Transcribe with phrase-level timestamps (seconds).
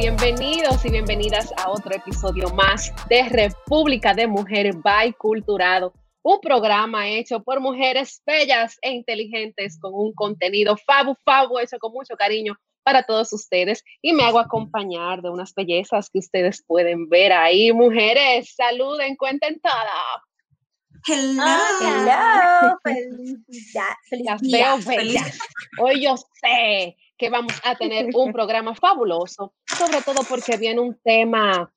[0.00, 5.92] bienvenidos y bienvenidas a otro episodio más de República de Mujeres Biculturado,
[6.22, 11.92] un programa hecho por mujeres bellas e inteligentes con un contenido fabu fabu hecho con
[11.92, 17.10] mucho cariño para todos ustedes y me hago acompañar de unas bellezas que ustedes pueden
[17.10, 17.70] ver ahí.
[17.70, 19.74] Mujeres, saluden, cuenten todo.
[21.06, 21.44] Hello.
[21.82, 22.78] Hello.
[24.08, 25.38] Feliz, feliz
[25.78, 30.98] Hoy yo sé que vamos a tener un programa fabuloso, sobre todo porque viene un
[31.04, 31.70] tema,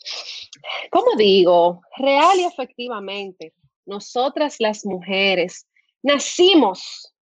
[0.90, 1.82] ¿cómo digo?
[1.98, 3.54] Real y efectivamente.
[3.86, 5.68] Nosotras las mujeres
[6.02, 7.14] nacimos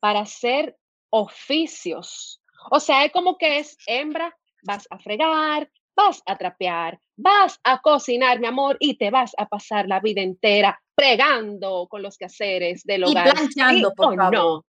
[0.00, 0.74] para hacer
[1.10, 2.40] oficios.
[2.70, 7.82] O sea, es como que es hembra, vas a fregar, vas a trapear, vas a
[7.82, 12.82] cocinar, mi amor, y te vas a pasar la vida entera fregando con los quehaceres
[12.84, 13.28] del hogar.
[13.28, 14.32] Y planchando, por favor.
[14.32, 14.64] No.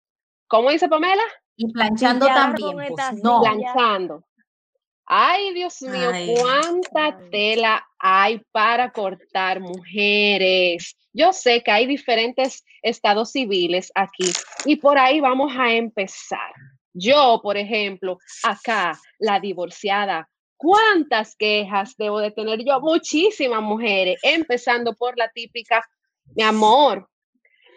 [0.48, 1.24] ¿Cómo dice Pamela?
[1.56, 3.42] Y planchando también, pues, no.
[3.42, 4.24] Planchando.
[5.06, 10.96] Ay, Dios mío, cuánta tela hay para cortar mujeres.
[11.12, 14.32] Yo sé que hay diferentes estados civiles aquí
[14.66, 16.54] y por ahí vamos a empezar.
[16.94, 22.80] Yo, por ejemplo, acá, la divorciada, ¿cuántas quejas debo de tener yo?
[22.80, 25.86] Muchísimas mujeres, empezando por la típica,
[26.36, 27.10] mi amor,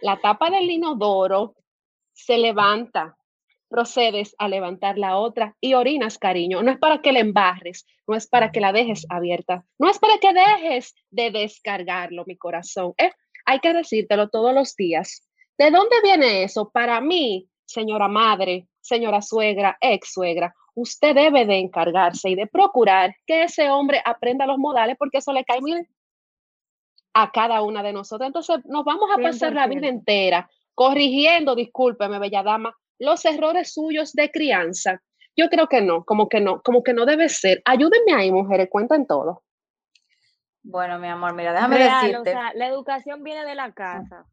[0.01, 1.57] la tapa del inodoro
[2.13, 3.16] se levanta,
[3.69, 6.63] procedes a levantar la otra y orinas, cariño.
[6.63, 9.99] No es para que la embarres, no es para que la dejes abierta, no es
[9.99, 12.95] para que dejes de descargarlo, mi corazón.
[12.99, 13.11] ¿eh?
[13.45, 15.29] Hay que decírtelo todos los días.
[15.59, 16.71] ¿De dónde viene eso?
[16.71, 23.17] Para mí, señora madre, señora suegra, ex suegra, usted debe de encargarse y de procurar
[23.27, 25.89] que ese hombre aprenda los modales porque eso le cae bien
[27.15, 28.27] a cada una de nosotros.
[28.27, 34.13] Entonces, nos vamos a pasar la vida entera corrigiendo, discúlpeme, bella dama, los errores suyos
[34.13, 35.03] de crianza.
[35.37, 37.61] Yo creo que no, como que no, como que no debe ser.
[37.65, 39.43] Ayúdenme ahí, mujeres, cuenten todo.
[40.63, 42.35] Bueno, mi amor, mira, déjame decirte.
[42.55, 44.27] la educación viene de la casa.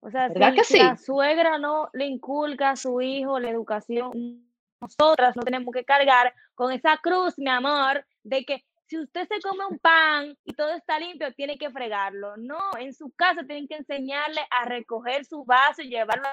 [0.00, 0.28] O sea,
[0.64, 4.44] si, la suegra no le inculca a su hijo la educación,
[4.78, 9.40] nosotras no tenemos que cargar con esa cruz, mi amor, de que si usted se
[9.40, 12.36] come un pan y todo está limpio, tiene que fregarlo.
[12.36, 16.28] No, en su casa tienen que enseñarle a recoger su vaso y llevarlo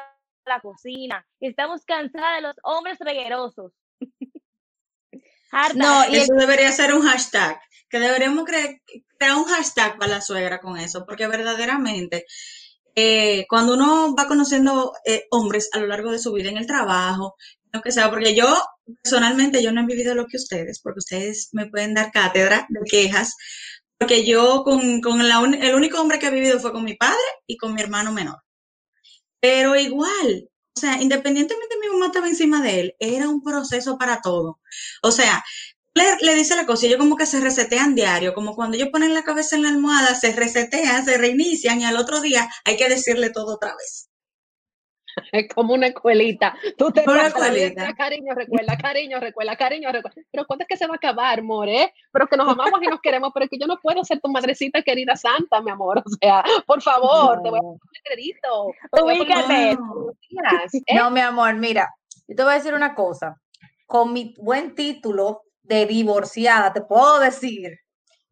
[0.46, 1.26] la cocina.
[1.40, 3.72] Estamos cansadas de los hombres reguerosos.
[5.76, 7.60] no, y eso debería ser un hashtag,
[7.90, 8.80] que deberíamos crear,
[9.38, 12.26] un hashtag para la suegra con eso, porque verdaderamente
[12.96, 16.68] eh, cuando uno va conociendo eh, hombres a lo largo de su vida en el
[16.68, 17.36] trabajo,
[17.72, 18.48] lo que sea, porque yo
[19.02, 22.80] personalmente yo no he vivido lo que ustedes, porque ustedes me pueden dar cátedra de
[22.90, 23.36] quejas,
[23.98, 27.58] porque yo con, con el único hombre que he vivido fue con mi padre y
[27.58, 28.40] con mi hermano menor.
[29.42, 34.22] Pero igual, o sea, independientemente mi mamá estaba encima de él, era un proceso para
[34.22, 34.60] todo.
[35.04, 35.44] O sea,
[35.96, 39.24] le, dice la cosa, ellos como que se resetean diario, como cuando ellos ponen la
[39.24, 43.32] cabeza en la almohada, se resetean, se reinician y al otro día hay que decirle
[43.32, 44.11] todo otra vez.
[45.32, 46.56] Es como una escuelita.
[46.78, 47.94] Tú te una escuelita.
[47.96, 50.22] cariño, recuerda, cariño, recuerda, cariño, recuerda.
[50.32, 51.70] Pero ¿cuándo es que se va a acabar, amor?
[51.70, 51.94] Eh?
[52.12, 54.82] Pero que nos amamos y nos queremos, pero que yo no puedo ser tu madrecita
[54.82, 56.04] querida santa, mi amor.
[56.06, 58.72] O sea, por favor, te voy a poner crédito.
[59.02, 59.78] Ubícate.
[60.94, 61.94] No, mi amor, mira,
[62.28, 63.40] yo te voy a decir una cosa.
[63.86, 67.80] Con mi buen título de divorciada, te puedo decir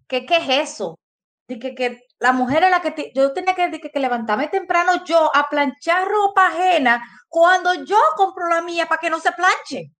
[0.07, 0.99] que qué es eso.
[1.47, 5.31] De que, que la mujer es la que yo tenía que, que, levantarme temprano yo
[5.33, 9.91] a planchar ropa ajena cuando yo compro la mía para que no se planche.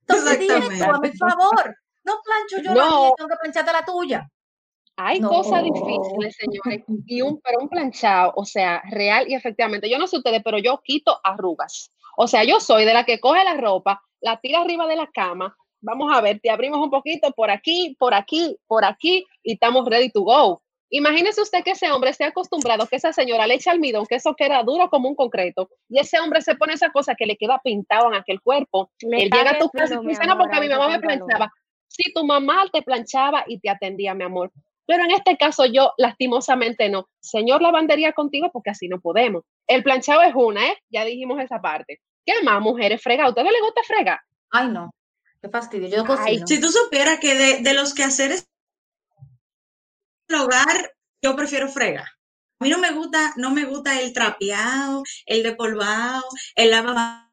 [0.00, 4.28] Entonces dime por favor, no plancho yo la mía, tengo que plancharte la tuya.
[5.00, 9.96] Hay cosas difíciles, señores, y un, pero un planchado, o sea, real y efectivamente, yo
[9.96, 11.92] no sé ustedes, pero yo quito arrugas.
[12.16, 15.06] O sea, yo soy de la que coge la ropa, la tira arriba de la
[15.06, 19.52] cama, vamos a ver, te abrimos un poquito por aquí, por aquí, por aquí, y
[19.52, 20.62] estamos ready to go.
[20.90, 24.34] Imagínese usted que ese hombre esté acostumbrado que esa señora le echa almidón, que eso
[24.34, 27.60] queda duro como un concreto, y ese hombre se pone esa cosa que le queda
[27.62, 28.90] pintado en aquel cuerpo.
[29.00, 31.52] Él llega a tu casa y dice, no, porque mi mamá me planchaba.
[31.88, 34.50] Si tu mamá te planchaba y te atendía, mi amor.
[34.86, 37.08] Pero en este caso yo, lastimosamente, no.
[37.20, 39.42] Señor, lavandería contigo porque así no podemos.
[39.66, 40.78] El planchado es una, ¿eh?
[40.88, 42.00] Ya dijimos esa parte.
[42.24, 43.02] ¿Qué más, mujeres?
[43.02, 43.24] Frega.
[43.24, 44.18] ¿A usted no le gusta fregar?
[44.50, 44.90] Ay, no.
[45.42, 45.88] Qué fastidio.
[45.88, 46.46] Yo cocino.
[46.46, 48.48] si tú supieras que de, de los quehaceres
[50.28, 50.92] el hogar,
[51.22, 52.06] yo prefiero fregar.
[52.60, 56.24] A mí no me gusta, no me gusta el trapeado, el depolvado,
[56.56, 57.28] el lavado.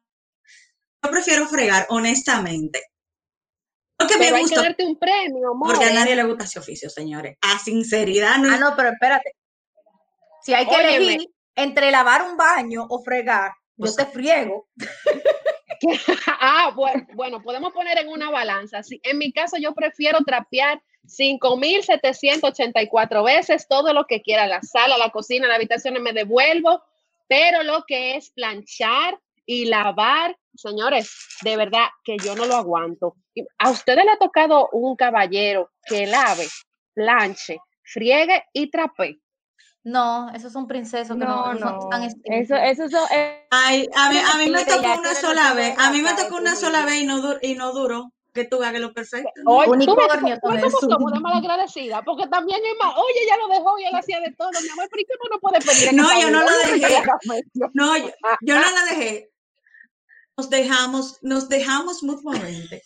[1.02, 2.82] Yo prefiero fregar, honestamente.
[3.98, 4.62] Porque me gusta.
[4.62, 5.68] Darte un premio, amor.
[5.68, 7.36] Porque a nadie le gusta ese oficio, señores.
[7.40, 8.52] A sinceridad no.
[8.52, 9.32] Ah, no, pero espérate.
[10.42, 14.68] Si hay que elegir entre lavar un baño o fregar, yo te friego.
[16.40, 18.82] ah, bueno, bueno, podemos poner en una balanza.
[18.82, 24.96] Sí, en mi caso, yo prefiero trapear 5.784 veces todo lo que quiera, la sala,
[24.98, 26.82] la cocina, la habitación, me devuelvo,
[27.28, 33.16] pero lo que es planchar y lavar, señores, de verdad que yo no lo aguanto.
[33.58, 36.48] ¿A ustedes le ha tocado un caballero que lave,
[36.94, 39.20] planche, friegue y trape?
[39.84, 44.18] No, esos son princesos que no, no, están Eso, eso son, eh, Ay, a mí,
[44.18, 47.06] a mí me tocó una sola vez, a mí me tocó una sola vez y
[47.06, 49.30] no, y no duró que tú hagas lo perfecto.
[49.46, 53.48] Oye, Unicornio tú ves, tú ves como agradecida, porque también es más, oye, ya lo
[53.48, 55.94] dejó y él hacía de todo, mi amor, pero ¿y qué no puede pedir?
[55.94, 57.02] No, yo no la dejé.
[57.74, 58.10] No, yo,
[58.42, 59.32] yo no la dejé.
[60.36, 62.82] Nos dejamos, nos dejamos mutuamente,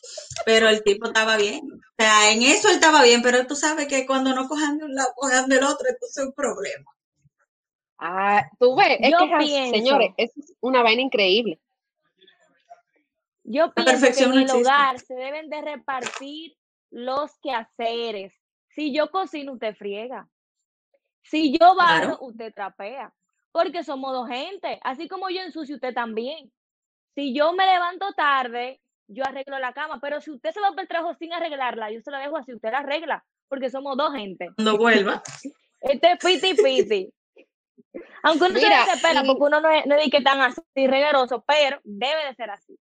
[0.46, 1.62] pero el tipo estaba bien.
[1.64, 4.84] O sea, en eso él estaba bien, pero tú sabes que cuando no cojan de
[4.84, 6.84] un lado, cojan del otro, entonces es un problema.
[7.98, 10.30] Ah, tú ves, es que, señores, es
[10.60, 11.58] una vaina increíble.
[13.52, 16.56] Yo pienso que en el hogar se deben de repartir
[16.90, 18.32] los quehaceres.
[18.68, 20.28] Si yo cocino, usted friega.
[21.22, 23.12] Si yo barro, usted trapea.
[23.50, 24.78] Porque somos dos gente.
[24.84, 26.52] Así como yo ensucio, usted también.
[27.16, 29.98] Si yo me levanto tarde, yo arreglo la cama.
[30.00, 32.54] Pero si usted se va para el trabajo sin arreglarla, yo se la dejo así,
[32.54, 33.24] usted la arregla.
[33.48, 34.50] Porque somos dos gente.
[34.58, 35.24] No vuelva.
[35.80, 37.12] Este es piti piti.
[38.22, 41.42] Aunque uno Mira, se espera, porque uno no es, no es que tan así regueroso,
[41.44, 42.78] pero debe de ser así.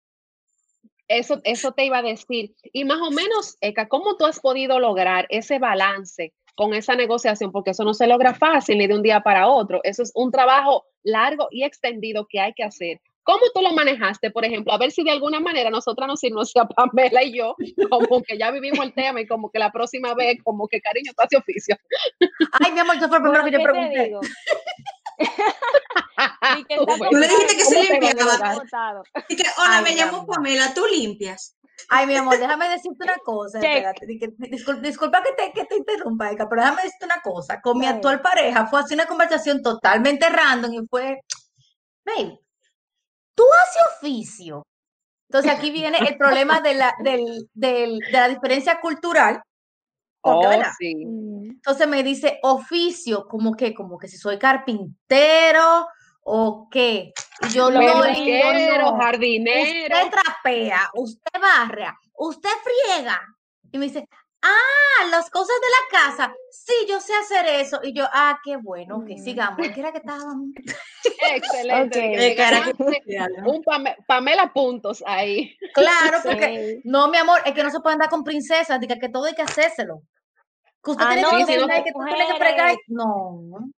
[1.08, 2.56] Eso, eso te iba a decir.
[2.74, 7.52] Y más o menos, Eka, ¿cómo tú has podido lograr ese balance con esa negociación?
[7.52, 9.82] Porque eso no se logra fácil ni de un día para otro.
[9.84, 13.00] Eso es un trabajo largo y extendido que hay que hacer.
[13.24, 14.72] ¿Cómo tú lo manejaste, por ejemplo?
[14.72, 17.56] A ver si de alguna manera nosotras nos sirve, a Pamela y yo,
[17.90, 21.12] como que ya vivimos el tema y como que la próxima vez, como que cariño,
[21.16, 21.76] tú hace oficio.
[22.64, 24.14] Ay, mi amor, eso fue lo primero que yo pregunté.
[27.12, 28.56] Tú le dijiste que se limpiaba.
[29.28, 31.56] Y que, hola, me llamo Pamela, ¿tú limpias?
[31.90, 33.60] Ay, mi amor, déjame decirte una cosa.
[34.82, 37.62] disculpa, que te, que te interrumpa, Eka, pero déjame decirte una cosa.
[37.62, 41.20] Con mi actual pareja fue así una conversación totalmente random y fue,
[42.06, 42.40] babe,
[43.36, 44.64] tú haces oficio.
[45.30, 49.42] Entonces aquí viene el problema de la, del, del, de la diferencia cultural.
[50.26, 50.94] Oh, sí.
[51.02, 55.88] Entonces me dice oficio, como que, como que si soy carpintero
[56.22, 57.14] o qué.
[57.42, 58.02] Y yo lo no,
[58.98, 59.98] jardinero.
[59.98, 63.22] Usted trapea, usted barra, usted friega.
[63.72, 64.08] Y me dice,
[64.42, 66.36] ah, las cosas de la casa.
[66.52, 67.80] Sí, yo sé hacer eso.
[67.84, 69.24] Y yo, ah, qué bueno, que mm.
[69.24, 69.68] sigamos.
[69.74, 70.50] ¿Qué era que estábamos?
[71.32, 72.36] Excelente.
[73.46, 73.64] Un
[74.08, 75.56] Pamela puntos ahí.
[75.74, 79.10] Claro, porque no, mi amor, es que no se pueden dar con princesas, diga que
[79.10, 80.02] todo hay que hacérselo.
[80.86, 82.76] Que usted ah, tiene no, que, que tú tienes que fregar.
[82.88, 83.72] No.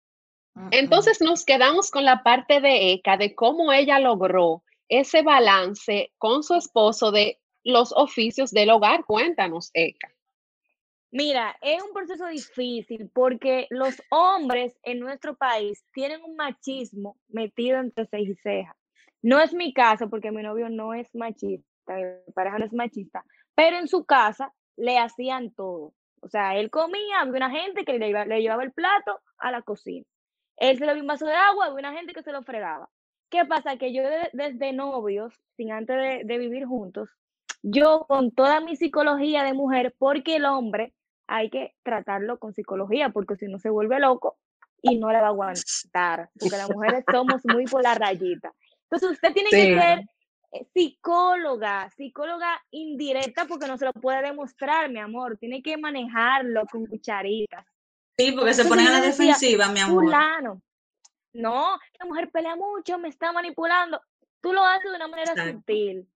[0.71, 6.43] Entonces nos quedamos con la parte de Eka, de cómo ella logró ese balance con
[6.43, 9.05] su esposo de los oficios del hogar.
[9.05, 10.09] Cuéntanos, Eka.
[11.11, 17.79] Mira, es un proceso difícil porque los hombres en nuestro país tienen un machismo metido
[17.79, 18.75] entre seis y cejas.
[19.21, 23.23] No es mi caso porque mi novio no es machista, mi pareja no es machista,
[23.55, 25.93] pero en su casa le hacían todo.
[26.21, 30.05] O sea, él comía, había una gente que le, llevaba el plato a la cocina.
[30.57, 32.89] Él se le dio un vaso de agua, había una gente que se lo fregaba.
[33.29, 33.77] ¿Qué pasa?
[33.77, 34.03] Que yo
[34.33, 37.09] desde novios, sin antes de vivir juntos,
[37.61, 40.93] yo con toda mi psicología de mujer, porque el hombre
[41.27, 44.37] hay que tratarlo con psicología, porque si no se vuelve loco
[44.81, 48.53] y no le va a aguantar, porque las mujeres somos muy por la rayita.
[48.83, 50.05] Entonces usted tiene que ser
[50.73, 56.85] psicóloga, psicóloga indirecta, porque no se lo puede demostrar, mi amor, tiene que manejarlo con
[56.85, 57.65] cucharitas.
[58.17, 60.05] Sí, porque se pone a la defensiva, mi amor.
[61.33, 64.01] No, la mujer pelea mucho, me está manipulando.
[64.41, 66.07] Tú lo haces de una manera sutil.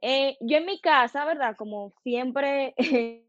[0.00, 1.56] Eh, yo en mi casa, ¿verdad?
[1.56, 2.74] Como siempre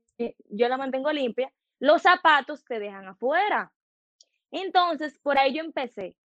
[0.49, 3.71] yo la mantengo limpia, los zapatos te dejan afuera.
[4.51, 6.15] Entonces, por ahí yo empecé.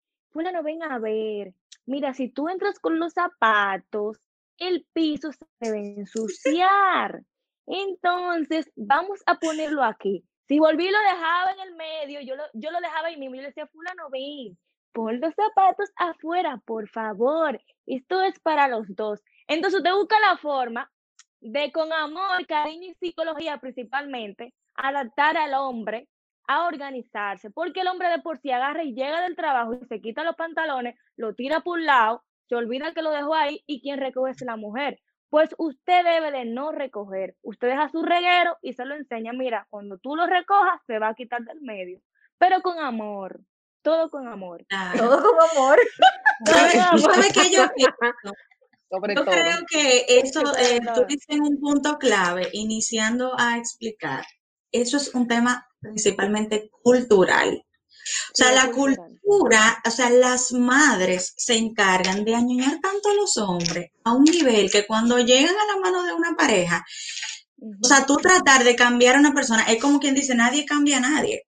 [0.43, 1.55] No ven a ver.
[1.87, 4.21] Mira, si tú entras con los zapatos,
[4.59, 7.23] el piso se debe ensuciar.
[7.66, 10.25] Entonces, vamos a ponerlo aquí.
[10.49, 13.37] Si volví lo dejaba en el medio, yo lo, yo lo dejaba ahí mismo.
[13.37, 14.57] Yo le decía, fulano, ven,
[14.93, 17.61] pon los zapatos afuera, por favor.
[17.87, 19.21] Esto es para los dos.
[19.49, 20.90] Entonces, usted busca la forma
[21.40, 26.09] de con amor, cariño y psicología principalmente, adaptar al hombre
[26.47, 30.00] a organizarse, porque el hombre de por sí agarra y llega del trabajo y se
[30.00, 33.81] quita los pantalones, lo tira por un lado, se olvida que lo dejó ahí y
[33.81, 35.00] quien recoge es la mujer.
[35.29, 39.67] Pues usted debe de no recoger, usted deja su reguero y se lo enseña, mira,
[39.71, 42.00] cuando tú lo recojas se va a quitar del medio,
[42.38, 43.41] pero con amor,
[43.83, 44.65] todo con amor.
[44.97, 45.79] Todo con amor.
[46.45, 47.62] ¿Sabe, qué yo
[48.88, 54.25] Sobre Yo creo que eso, eh, tú dices un punto clave, iniciando a explicar.
[54.71, 57.62] Eso es un tema principalmente cultural.
[58.33, 63.37] O sea, la cultura, o sea, las madres se encargan de añoñar tanto a los
[63.37, 66.85] hombres a un nivel que cuando llegan a la mano de una pareja,
[67.59, 70.99] o sea, tú tratar de cambiar a una persona, es como quien dice, nadie cambia
[70.99, 71.47] a nadie.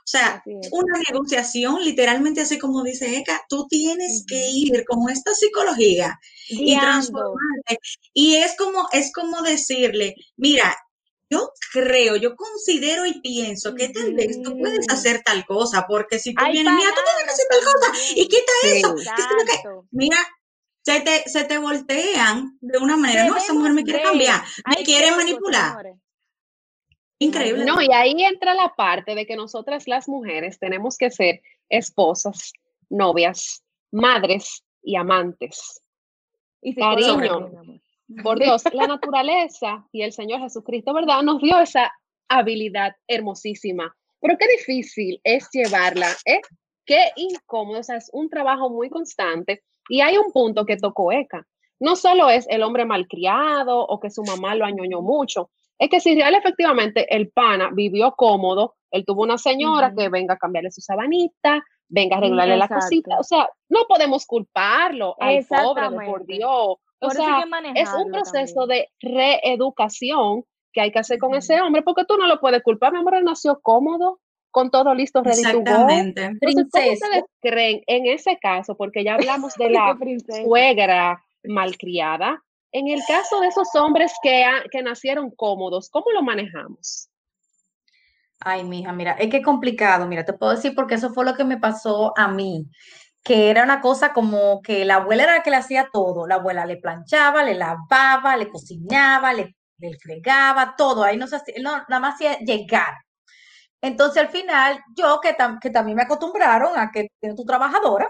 [0.00, 0.42] O sea,
[0.72, 6.18] una negociación, literalmente así como dice Eka, tú tienes que ir con esta psicología
[6.48, 7.78] y transformarte.
[8.12, 10.76] Y es como, es como decirle, mira,
[11.30, 16.18] yo creo, yo considero y pienso que tal vez tú puedes hacer tal cosa, porque
[16.18, 18.94] si tú vienes, mira, tú tienes que hacer tal cosa y quita eso.
[18.96, 20.16] Que, mira,
[20.82, 24.82] se te, se te voltean de una manera, no, esa mujer me quiere cambiar, me
[24.82, 25.94] quiere manipular.
[27.20, 27.64] Increíble.
[27.64, 32.52] No, y ahí entra la parte de que nosotras las mujeres tenemos que ser esposas,
[32.88, 35.80] novias, madres y amantes.
[36.62, 37.40] Y Cariño,
[38.22, 41.22] por Dios, la naturaleza y el Señor Jesucristo, ¿verdad?
[41.22, 41.92] Nos dio esa
[42.28, 43.94] habilidad hermosísima.
[44.20, 46.40] Pero qué difícil es llevarla, ¿eh?
[46.84, 49.62] Qué incómodo, o sea, es un trabajo muy constante.
[49.88, 51.46] Y hay un punto que tocó Eka.
[51.80, 56.00] No solo es el hombre malcriado o que su mamá lo añoñó mucho, es que
[56.00, 60.70] si real efectivamente el pana vivió cómodo, él tuvo una señora que venga a cambiarle
[60.70, 66.26] su sabanita, venga a arreglarle la cosita, o sea, no podemos culparlo al pobre, por
[66.26, 66.76] Dios.
[67.00, 72.04] O sea, es un proceso de reeducación que hay que hacer con ese hombre, porque
[72.04, 76.24] tú no lo puedes culpar, mi amor, él nació cómodo, con todo listo, ready Exactamente.
[76.24, 78.76] Entonces, ¿cómo ustedes creen en ese caso?
[78.76, 79.96] Porque ya hablamos de la
[80.44, 82.42] suegra malcriada.
[82.72, 87.08] En el caso de esos hombres que, que nacieron cómodos, ¿cómo lo manejamos?
[88.40, 91.34] Ay, mija, mira, es que es complicado, mira, te puedo decir porque eso fue lo
[91.34, 92.66] que me pasó a mí
[93.22, 96.26] que era una cosa como que la abuela era la que le hacía todo.
[96.26, 101.04] La abuela le planchaba, le lavaba, le cocinaba, le, le fregaba, todo.
[101.04, 102.94] Ahí no se hacía, no, nada más hacía llegar.
[103.82, 108.08] Entonces al final, yo que, que también me acostumbraron a que tienes tu trabajadora,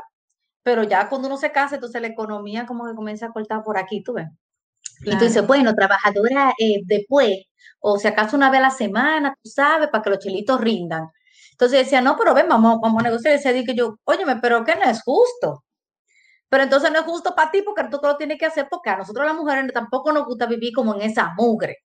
[0.64, 3.78] pero ya cuando uno se casa, entonces la economía como que comienza a cortar por
[3.78, 4.28] aquí, tú ves.
[5.04, 7.30] Y tú dices, bueno, trabajadora eh, después,
[7.80, 11.08] o si acaso una vez a la semana, tú sabes, para que los chilitos rindan.
[11.60, 13.34] Entonces decía, no, pero ven, vamos, vamos a negociar.
[13.34, 15.62] Y decía, que yo, óyeme, pero que no es justo.
[16.48, 18.96] Pero entonces no es justo para ti porque tú lo tienes que hacer porque a
[18.96, 21.76] nosotros las mujeres tampoco nos gusta vivir como en esa mugre.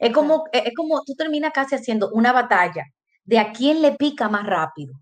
[0.00, 2.86] Es como, es como tú terminas casi haciendo una batalla
[3.22, 4.94] de a quién le pica más rápido.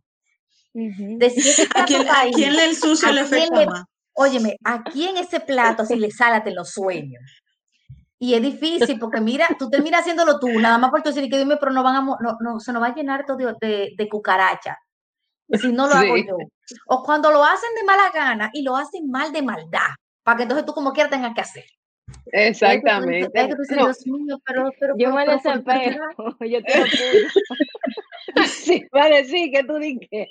[0.74, 1.26] de
[1.74, 3.84] ¿A, quién, ¿A, quién, le el sucio le afecta más?
[4.12, 7.22] Óyeme, ¿a quién ese plato si le sálate los sueños?
[8.18, 11.38] Y es difícil porque mira, tú terminas haciéndolo tú, nada más por tu decir que
[11.38, 14.08] dime, pero no van a, no, no, se nos va a llenar todo de, de,
[14.08, 14.78] cucaracha.
[15.52, 16.36] Si no lo hago yo.
[16.86, 19.90] O cuando lo hacen de mala gana y lo hacen mal de maldad,
[20.22, 21.64] para que entonces tú como quieras tengas que hacer.
[22.32, 23.30] Exactamente.
[24.98, 26.04] yo me desespero.
[26.40, 26.72] Yo te
[28.48, 30.28] Sí, va a decir que tú dices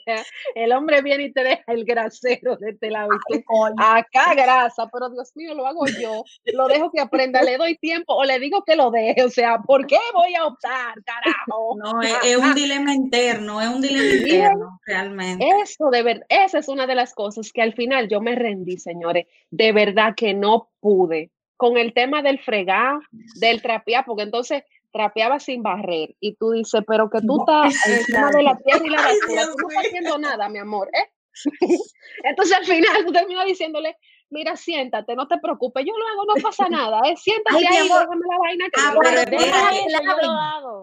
[0.53, 3.43] el hombre viene y te deja el grasero de este lado y tú,
[3.77, 8.13] acá grasa, pero Dios mío, lo hago yo, lo dejo que aprenda, le doy tiempo
[8.13, 11.75] o le digo que lo deje, o sea, ¿por qué voy a optar, carajo?
[11.85, 15.45] No, es, un dilema interno, es un dilema interno, realmente.
[15.61, 18.77] Eso de verdad, esa es una de las cosas que al final yo me rendí,
[18.77, 22.99] señores, de verdad que no pude con el tema del fregar,
[23.39, 28.31] del trapear, porque entonces trapeaba sin barrer y tú dices, pero que tú estás encima
[28.31, 31.11] de la tierra y la basura, tú no estás haciendo nada, mi amor, ¿eh?
[32.23, 33.97] Entonces al final tú terminas diciéndole,
[34.29, 37.15] mira, siéntate, no te preocupes, yo lo hago, no pasa nada, ¿eh?
[37.17, 38.01] siéntate ahí, amor.
[38.01, 38.93] déjame la vaina que ah,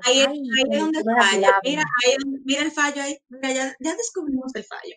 [0.04, 4.54] ahí, ahí, es donde falla, mira, ahí, mira el fallo ahí, mira, ya, ya descubrimos
[4.54, 4.94] el fallo.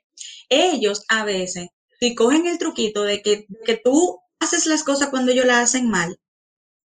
[0.50, 5.32] Ellos a veces, si cogen el truquito de que, que tú haces las cosas cuando
[5.32, 6.18] ellos las hacen mal,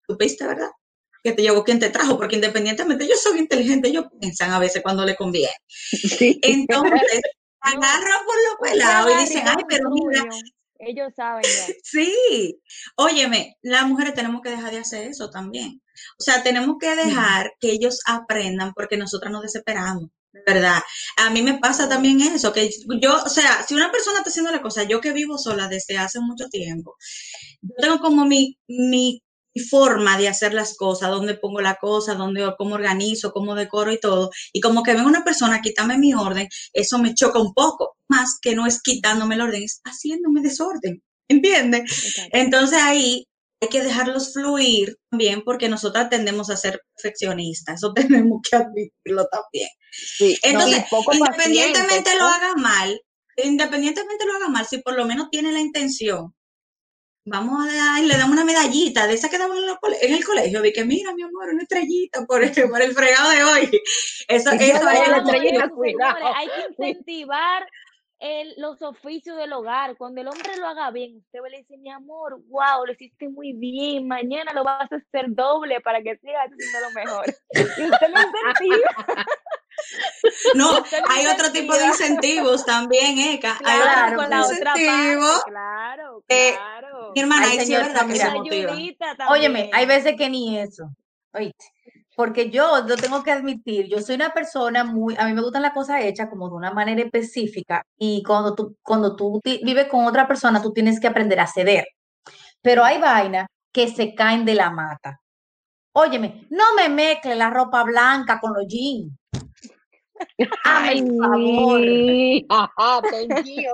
[0.06, 0.70] tú viste, ¿verdad?
[1.22, 4.82] que te llevó quien te trajo, porque independientemente ellos son inteligentes, ellos piensan a veces
[4.82, 5.52] cuando le conviene.
[6.20, 7.20] Entonces,
[7.60, 10.24] agarran por lo pelado y dicen, ay, pero mira.
[10.80, 11.74] Ellos saben ya.
[11.82, 12.60] Sí,
[12.96, 15.82] óyeme, las mujeres tenemos que dejar de hacer eso también.
[16.18, 20.10] O sea, tenemos que dejar que ellos aprendan porque nosotras nos desesperamos.
[20.46, 20.80] ¿Verdad?
[21.16, 24.52] A mí me pasa también eso, que yo, o sea, si una persona está haciendo
[24.52, 26.96] la cosa, yo que vivo sola desde hace mucho tiempo,
[27.62, 29.22] yo tengo como mi, mi
[29.70, 34.00] forma de hacer las cosas, dónde pongo la cosa, dónde, cómo organizo, cómo decoro y
[34.00, 34.30] todo.
[34.52, 38.38] Y como que ven una persona quítame mi orden, eso me choca un poco, más
[38.40, 41.02] que no es quitándome el orden, es haciéndome desorden.
[41.28, 41.82] ¿Entiendes?
[42.32, 43.26] Entonces ahí
[43.60, 49.26] hay que dejarlos fluir también porque nosotras tendemos a ser perfeccionistas, eso tenemos que admitirlo
[49.26, 49.68] también.
[50.42, 53.00] Entonces, independientemente lo haga mal,
[53.36, 56.34] independientemente lo haga mal, si por lo menos tiene la intención
[57.30, 60.84] vamos a le damos una medallita de esa que daban en, el colegio, de que
[60.84, 63.80] mira, mi amor, una estrellita por el, por el fregado de hoy.
[64.28, 65.70] Eso, eso es la estrellita,
[66.34, 67.66] Hay que incentivar
[68.56, 69.96] los oficios del hogar.
[69.96, 73.52] Cuando el hombre lo haga bien, usted le dice, mi amor, wow, lo hiciste muy
[73.52, 77.24] bien, mañana lo vas a hacer doble para que sigas haciendo lo mejor.
[77.52, 79.06] Y usted lo incentiva.
[80.56, 80.70] No,
[81.08, 83.58] hay otro tipo de incentivos también, Eka.
[83.64, 85.44] hay otro tipo de incentivos.
[85.44, 87.12] Claro, claro.
[87.14, 88.76] mi hermana, ahí sí es verdad que se motiva.
[89.30, 90.90] Óyeme, hay veces que ni eso.
[91.32, 91.77] Oíste
[92.18, 95.62] porque yo lo tengo que admitir, yo soy una persona muy, a mí me gustan
[95.62, 100.04] las cosas hechas como de una manera específica y cuando tú, cuando tú vives con
[100.04, 101.86] otra persona, tú tienes que aprender a ceder.
[102.60, 105.20] Pero hay vainas que se caen de la mata.
[105.92, 109.12] Óyeme, no me mezcle la ropa blanca con los jeans.
[110.64, 111.80] Ay, favor.
[112.48, 113.02] Ajá,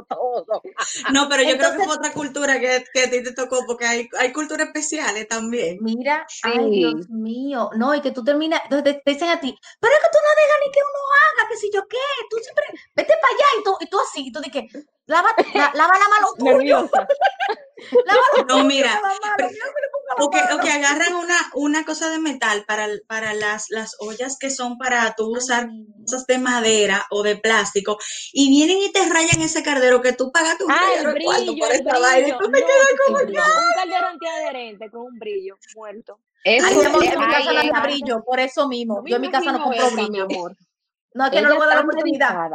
[0.09, 0.63] todo.
[1.13, 3.87] No, pero yo creo que fue otra cultura que, que, a ti te tocó, porque
[3.87, 5.79] hay, hay culturas especiales también.
[5.81, 7.71] Mira, ay, Dios mío.
[7.77, 10.59] No, y que tú terminas, te, dicen a ti, pero es que tú no dejas
[10.65, 11.97] ni que uno haga, que si yo qué,
[12.31, 15.70] tú siempre, vete para allá y tú, y tú así, y tú dices, lava, la,
[15.75, 16.90] lava la mano tuyo.
[18.49, 19.00] no, mira,
[20.18, 24.78] o que, agarran una, una cosa de metal para, para las, las ollas que son
[24.78, 25.68] para tú usar
[26.04, 27.99] cosas de madera o de plástico
[28.32, 30.78] y vienen y te rayan ese cardero que tú pagaste un ah,
[31.12, 33.34] brillo, por esta vaina y tú te quedas como Un
[33.76, 36.20] caldero antiadherente con un brillo muerto.
[36.44, 39.02] Eso, Ay, amor, en mi casa no hay brillo, por eso mismo.
[39.06, 40.11] Yo en mi casa no compro brillo.
[40.11, 40.56] Mi amor.
[41.14, 42.50] No, que no le voy a dar la oportunidad.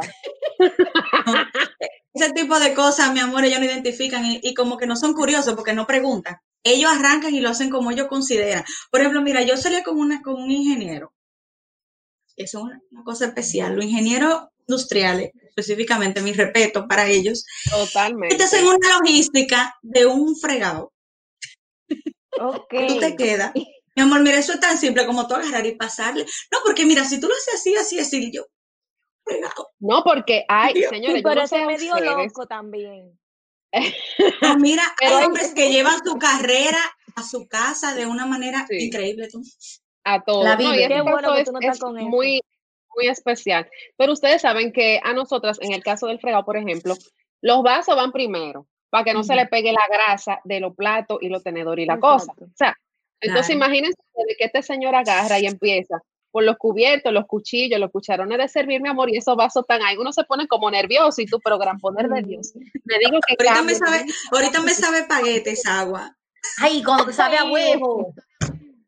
[2.12, 5.14] Ese tipo de cosas, mi amor, ellos no identifican y, y, como que no son
[5.14, 8.64] curiosos porque no preguntan ellos arrancan y lo hacen como ellos consideran.
[8.90, 11.12] Por ejemplo, mira, yo salí con, una, con un ingeniero.
[12.36, 13.76] Eso es una, cosa especial.
[13.76, 17.44] Los ingenieros industriales, específicamente, mi respeto para ellos.
[17.70, 18.36] Totalmente.
[18.36, 20.92] Esta es una logística de un fregado.
[22.38, 22.74] Ok.
[22.88, 23.52] Tú te quedas.
[23.54, 26.24] Mi amor, mira, eso es tan simple como tú agarrar y pasarle.
[26.52, 28.46] No, porque mira, si tú lo haces así, así, así, yo,
[29.78, 33.18] No, porque hay, señores, pero ese medio loco también.
[34.58, 36.80] mira, hay hombres que llevan su carrera
[37.14, 39.28] a su casa de una manera increíble.
[40.04, 40.44] A todos.
[40.44, 40.88] La vida.
[40.88, 41.50] Qué bueno es,
[41.82, 42.40] muy,
[42.96, 43.68] muy especial.
[43.96, 46.94] Pero ustedes saben que a nosotras, en el caso del fregado, por ejemplo,
[47.40, 51.18] los vasos van primero para que no se le pegue la grasa de los platos
[51.20, 52.32] y los tenedores y la cosa.
[52.40, 52.76] O sea,
[53.20, 53.98] entonces imagínense
[54.36, 58.80] que este señor agarra y empieza por los cubiertos, los cuchillos, los cucharones de servir,
[58.80, 59.96] mi amor, y esos vasos están ahí.
[59.96, 62.52] Uno se pone como nervioso y tú, pero gran poder de Dios.
[62.54, 66.16] Me digo que ahorita, me sabe, ahorita me sabe paguetes agua.
[66.58, 68.14] Ay, cuando te sabe a huevo.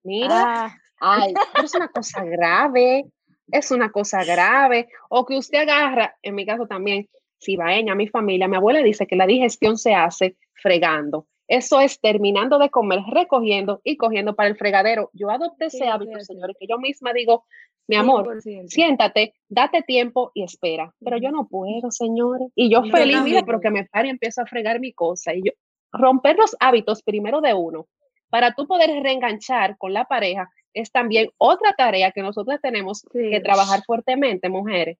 [0.04, 0.78] Mira, ah.
[1.00, 3.04] ay, es una cosa grave,
[3.50, 4.88] es una cosa grave.
[5.08, 8.82] O que usted agarra, en mi caso también, si va a mi familia, mi abuela
[8.82, 11.26] dice que la digestión se hace fregando.
[11.48, 15.10] Eso es terminando de comer, recogiendo y cogiendo para el fregadero.
[15.12, 17.44] Yo adopté ese hábito, señores, que yo misma digo,
[17.88, 20.94] mi amor, siéntate, date tiempo y espera.
[21.00, 22.48] Pero yo no puedo, señores.
[22.54, 25.34] Y yo feliz, mira, pero que me pare y empiezo a fregar mi cosa.
[25.34, 25.52] Y yo,
[25.92, 27.86] romper los hábitos primero de uno,
[28.30, 33.40] para tú poder reenganchar con la pareja, es también otra tarea que nosotros tenemos que
[33.40, 34.98] trabajar fuertemente, mujeres.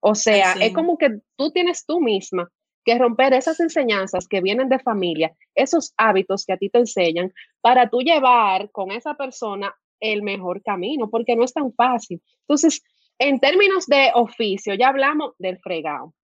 [0.00, 2.50] O sea, es como que tú tienes tú misma
[2.84, 7.32] que romper esas enseñanzas que vienen de familia, esos hábitos que a ti te enseñan,
[7.60, 12.22] para tú llevar con esa persona el mejor camino, porque no es tan fácil.
[12.40, 12.82] Entonces,
[13.18, 16.14] en términos de oficio, ya hablamos del fregado,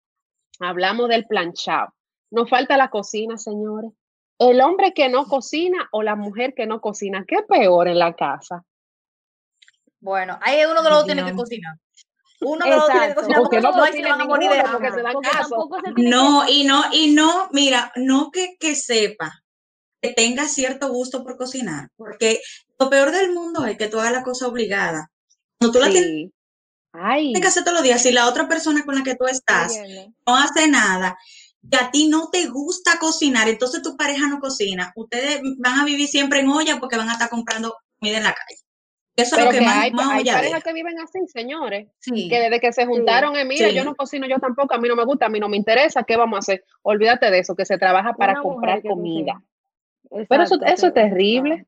[0.59, 1.95] hablamos del planchado.
[2.31, 3.91] Nos falta la cocina, señores.
[4.39, 8.15] El hombre que no cocina o la mujer que no cocina, ¿qué peor en la
[8.15, 8.65] casa?
[10.01, 11.77] Bueno, hay uno de los dos tiene que cocinar.
[12.41, 13.73] Uno no tiene que porque no,
[15.97, 19.43] No, y no, y no, mira, no que, que sepa,
[20.01, 22.41] que tenga cierto gusto por cocinar, porque
[22.79, 25.11] lo peor del mundo es que tú hagas la cosa obligada.
[25.59, 26.31] Cuando tú la tienes,
[27.41, 29.79] que hacer todos los días, si la otra persona con la que tú estás
[30.27, 31.19] no hace nada,
[31.63, 35.85] y a ti no te gusta cocinar, entonces tu pareja no cocina, ustedes van a
[35.85, 38.61] vivir siempre en olla porque van a estar comprando comida en la calle.
[39.17, 42.73] Eso es lo que, más, hay, hay parejas que viven así, señores, que desde que
[42.73, 45.41] se juntaron, mira, yo no cocino yo tampoco, a mí no me gusta, a mí
[45.41, 46.65] no me interesa, ¿qué vamos a hacer?
[46.83, 49.43] Olvídate de eso, que se trabaja para comprar comida.
[50.29, 51.67] pero eso, eso es terrible.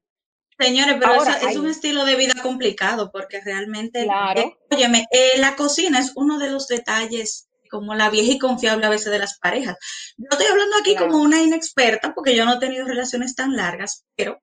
[0.58, 4.40] Señores, pero eso es un estilo de vida complicado porque realmente, claro.
[4.40, 8.84] Eh, óyeme, eh, la cocina es uno de los detalles como la vieja y confiable
[8.86, 9.76] a veces de las parejas.
[10.18, 14.04] Yo estoy hablando aquí como una inexperta porque yo no he tenido relaciones tan largas,
[14.14, 14.42] pero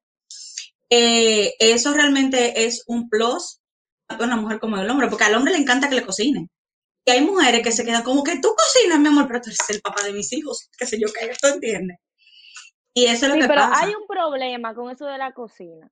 [0.90, 3.60] eh, eso realmente es un plus
[4.10, 6.50] tanto la mujer como el hombre, porque al hombre le encanta que le cocinen.
[7.06, 9.70] Y hay mujeres que se quedan como que tú cocinas, mi amor, pero tú eres
[9.70, 12.00] el papá de mis hijos, qué sé yo, que esto entiende.
[12.94, 13.86] Y eso es lo sí, que pero pasa.
[13.86, 15.90] hay un problema con eso de la cocina.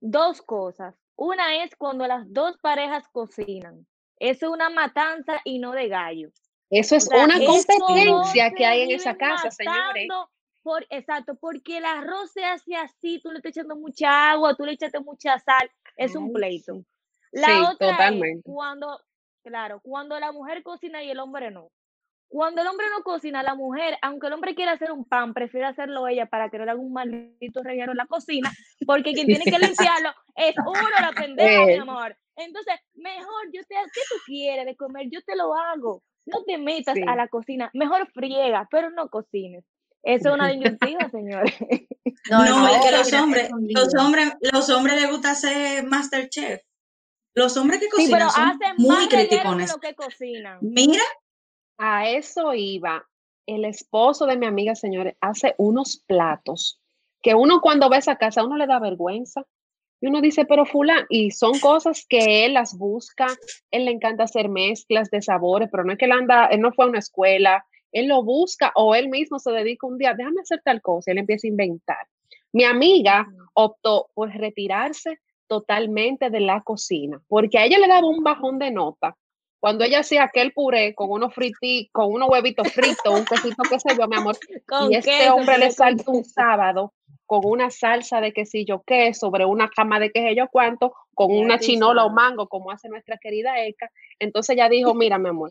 [0.00, 0.94] Dos cosas.
[1.16, 3.86] Una es cuando las dos parejas cocinan.
[4.18, 6.30] Eso es una matanza y no de gallo.
[6.70, 10.08] Eso es una competencia que hay en esa casa, señores.
[10.64, 14.64] Por, exacto, porque el arroz se hace así, tú le estás echando mucha agua, tú
[14.64, 16.82] le echaste mucha sal, es un pleito.
[17.32, 18.38] La otra totalmente.
[18.38, 18.98] es cuando,
[19.44, 21.70] claro, cuando la mujer cocina y el hombre no.
[22.28, 25.66] Cuando el hombre no cocina, la mujer, aunque el hombre quiera hacer un pan, prefiere
[25.66, 28.50] hacerlo ella para que no le haga un maldito reguero en la cocina,
[28.86, 29.58] porque quien tiene que
[29.98, 31.78] limpiarlo es uno, la pendeja, mi eh.
[31.78, 32.16] amor.
[32.36, 35.08] Entonces, mejor yo te, ¿qué tú quieres de comer?
[35.10, 36.02] Yo te lo hago.
[36.26, 39.62] No te metas a la cocina, mejor friega, pero no cocines.
[40.04, 41.54] Eso es una disyuntiva, señores.
[42.30, 46.62] No, no, es que los hombres, los hombres, los hombres les gusta ser Masterchef.
[47.34, 49.70] Los hombres que cocinan sí, pero son hacen muy criticones.
[49.70, 50.58] Lo que cocinan.
[50.62, 51.02] Mira,
[51.76, 53.06] a eso iba.
[53.46, 56.80] El esposo de mi amiga, señores, hace unos platos
[57.22, 59.42] que uno cuando ve esa casa, uno le da vergüenza.
[60.00, 63.26] Y uno dice, pero fulano, y son cosas que él las busca,
[63.70, 66.72] él le encanta hacer mezclas de sabores, pero no es que él anda, él no
[66.72, 67.64] fue a una escuela,
[67.94, 71.18] él lo busca o él mismo se dedica un día, déjame hacer tal cosa, él
[71.18, 72.06] empieza a inventar.
[72.52, 78.22] Mi amiga optó por retirarse totalmente de la cocina, porque a ella le daba un
[78.22, 79.16] bajón de nota
[79.60, 83.80] cuando ella hacía aquel puré con unos fritos, con unos huevitos fritos, un quesito que
[83.80, 84.36] sé yo, mi amor,
[84.90, 86.92] y este hombre le saltó un sábado
[87.24, 92.04] con una salsa de quesillo que sobre una cama de yo cuánto, con una chinola
[92.04, 93.90] o mango, como hace nuestra querida Eka.
[94.18, 95.50] Entonces ella dijo, mira, mi amor,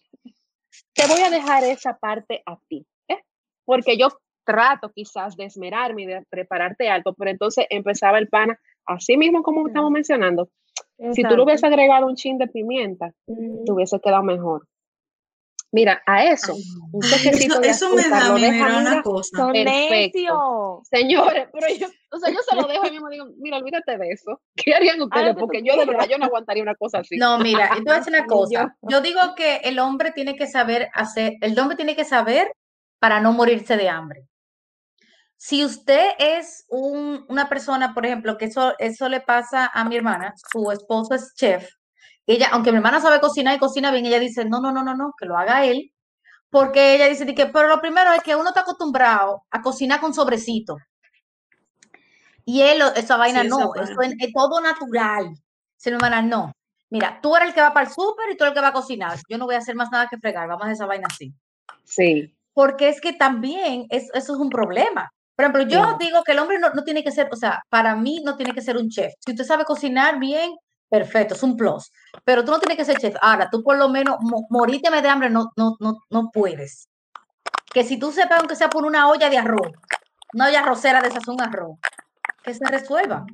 [0.94, 3.20] te voy a dejar esa parte a ti, ¿eh?
[3.66, 4.10] porque yo
[4.46, 9.42] trato quizás de esmerarme y de prepararte algo, pero entonces empezaba el pana, así mismo
[9.44, 10.50] como estamos mencionando,
[11.14, 14.68] si tú le hubieses agregado un chin de pimienta, te hubiese quedado mejor.
[15.74, 16.56] Mira, a eso,
[16.92, 19.52] un toquecito de eso me da, me una cosa.
[19.52, 20.84] Perfecto.
[20.84, 24.10] Señores, pero yo, o sea, yo se lo dejo y mismo digo, mira, olvídate de
[24.10, 24.40] eso.
[24.56, 25.36] ¿Qué harían ustedes?
[25.36, 27.18] Porque yo de verdad yo no aguantaría una cosa así.
[27.18, 28.78] No, mira, entonces una cosa.
[28.84, 32.54] Yo digo que el hombre tiene que saber hacer, el hombre tiene que saber
[33.00, 34.28] para no morirse de hambre
[35.44, 40.34] si usted es una persona, por ejemplo, que eso, eso le pasa a mi hermana,
[40.38, 41.70] su esposo es chef,
[42.26, 44.96] ella, aunque mi hermana sabe cocinar y cocina bien, ella dice, no, no, no, no,
[44.96, 45.92] no, que lo haga él,
[46.50, 50.14] porque ella dice que, pero lo primero es que uno está acostumbrado a cocinar con
[50.14, 50.78] sobrecito.
[52.46, 55.34] Y él, esa vaina no, eso es, todo natural.
[55.78, 56.52] Si mi hermana, no.
[56.90, 58.68] Mira, tú eres el que va para el súper y tú eres el que va
[58.68, 59.18] a cocinar.
[59.28, 61.34] Yo no voy a hacer más nada que fregar, vamos a esa vaina así.
[61.86, 62.36] Sí.
[62.54, 65.12] Porque es que también eso es un problema.
[65.36, 68.22] Por ejemplo, yo digo que el hombre no, tiene que ser, o sea, para mí
[68.24, 69.12] no tiene que ser un chef.
[69.26, 70.56] Si usted sabe cocinar bien,
[70.94, 71.92] perfecto, es un plus.
[72.24, 73.16] Pero tú no tienes que ser chef.
[73.20, 74.18] Ahora, tú por lo menos
[74.50, 76.88] moríteme de hambre no, no, no, no puedes.
[77.74, 79.72] Que si tú sepas, aunque sea por una olla de arroz,
[80.34, 81.80] una olla arrocera de esas un arroz,
[82.44, 83.26] que se resuelva.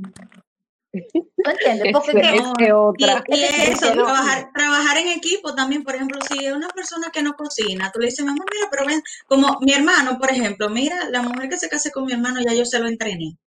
[0.93, 1.91] ¿No entiendes?
[1.93, 3.25] Porque que, otra.
[3.27, 7.33] Y, eso, trabajar, trabajar en equipo también, por ejemplo, si es una persona que no
[7.33, 11.23] cocina, tú le dices, mamá, mira, pero ven, como mi hermano, por ejemplo, mira, la
[11.23, 13.37] mujer que se case con mi hermano, ya yo se lo entrené.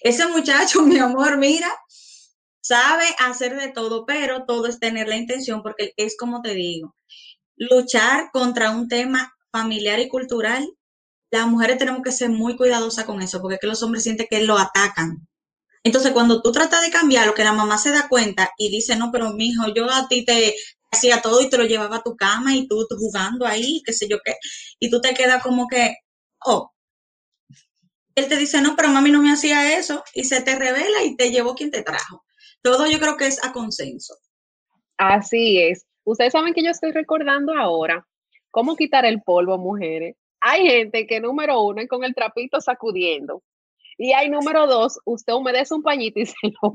[0.00, 1.68] Ese muchacho, mi amor, mira,
[2.62, 6.96] sabe hacer de todo, pero todo es tener la intención, porque es como te digo,
[7.56, 10.66] luchar contra un tema familiar y cultural,
[11.30, 14.26] las mujeres tenemos que ser muy cuidadosas con eso, porque es que los hombres sienten
[14.30, 15.26] que lo atacan
[15.84, 18.96] entonces, cuando tú tratas de cambiar, lo que la mamá se da cuenta y dice,
[18.96, 20.54] no, pero mi hijo, yo a ti te
[20.92, 24.06] hacía todo y te lo llevaba a tu cama y tú, jugando ahí, qué sé
[24.08, 24.34] yo qué,
[24.78, 25.96] y tú te quedas como que,
[26.44, 26.70] oh,
[28.14, 31.16] él te dice, no, pero mami no me hacía eso, y se te revela y
[31.16, 32.24] te llevó quien te trajo.
[32.62, 34.14] Todo yo creo que es a consenso.
[34.96, 35.84] Así es.
[36.04, 38.06] Ustedes saben que yo estoy recordando ahora
[38.50, 40.16] cómo quitar el polvo, mujeres.
[40.40, 43.42] Hay gente que número uno es con el trapito sacudiendo.
[43.98, 46.72] Y hay número dos, usted humedece un pañito y se lo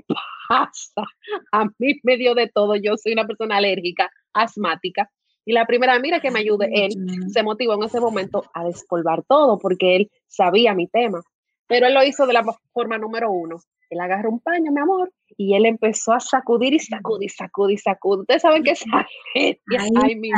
[0.47, 1.03] pasa.
[1.51, 2.75] A mí me dio de todo.
[2.75, 5.09] Yo soy una persona alérgica, asmática.
[5.45, 6.91] Y la primera, mira que me ayude, él
[7.31, 11.21] se motivó en ese momento a despolvar todo porque él sabía mi tema.
[11.67, 13.57] Pero él lo hizo de la forma número uno.
[13.89, 18.21] Él agarró un paño, mi amor, y él empezó a sacudir y sacudir, sacudir, sacudir.
[18.21, 20.29] Ustedes saben que esa ay, mi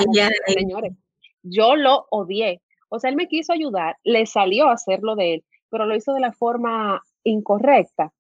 [0.48, 0.94] señores,
[1.42, 2.62] yo lo odié.
[2.90, 6.14] O sea, él me quiso ayudar, le salió a hacerlo de él, pero lo hizo
[6.14, 8.12] de la forma incorrecta.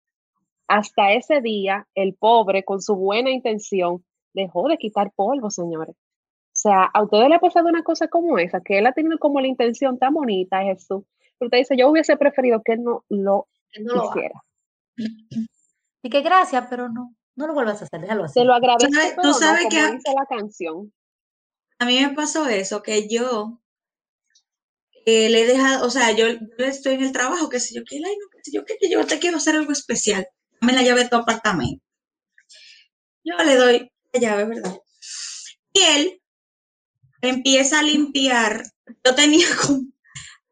[0.67, 5.95] Hasta ese día, el pobre, con su buena intención, dejó de quitar polvo, señores.
[5.95, 9.17] O sea, a ustedes le ha pasado una cosa como esa, que él ha tenido
[9.17, 11.03] como la intención tan bonita, Jesús,
[11.51, 13.47] dice, yo hubiese preferido que él no lo
[13.77, 14.43] hiciera.
[16.01, 18.39] Y que gracias, pero no, no lo vuelvas a hacer, déjalo así.
[18.39, 19.21] Se lo agradezco.
[19.21, 20.93] Tú sabes, que dice la canción.
[21.79, 23.61] A mí me pasó eso, que yo
[25.05, 26.25] eh, le he dejado, o sea, yo,
[26.57, 29.19] estoy en el trabajo, qué sé yo, qué, no, qué sé yo, qué, yo te
[29.19, 30.27] quiero hacer algo especial.
[30.59, 31.83] Dame la llave de tu apartamento.
[33.23, 34.77] Yo le doy la llave, ¿verdad?
[35.73, 36.21] Y él
[37.21, 38.63] empieza a limpiar.
[39.05, 39.83] Yo tenía como,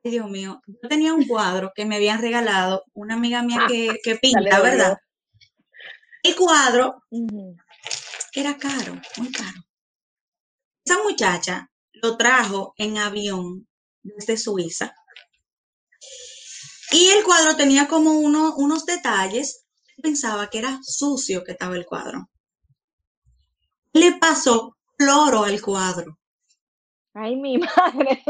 [0.03, 4.15] Dios mío, yo tenía un cuadro que me habían regalado una amiga mía que, que
[4.15, 4.97] pinta, ¿verdad?
[6.23, 7.03] El cuadro
[8.33, 9.63] era caro, muy caro.
[10.83, 13.67] Esa muchacha lo trajo en avión
[14.03, 14.93] desde Suiza.
[16.91, 19.65] Y el cuadro tenía como uno, unos detalles.
[20.01, 22.29] Pensaba que era sucio que estaba el cuadro.
[23.93, 26.16] Le pasó cloro al cuadro.
[27.19, 28.23] Ay, mi madre.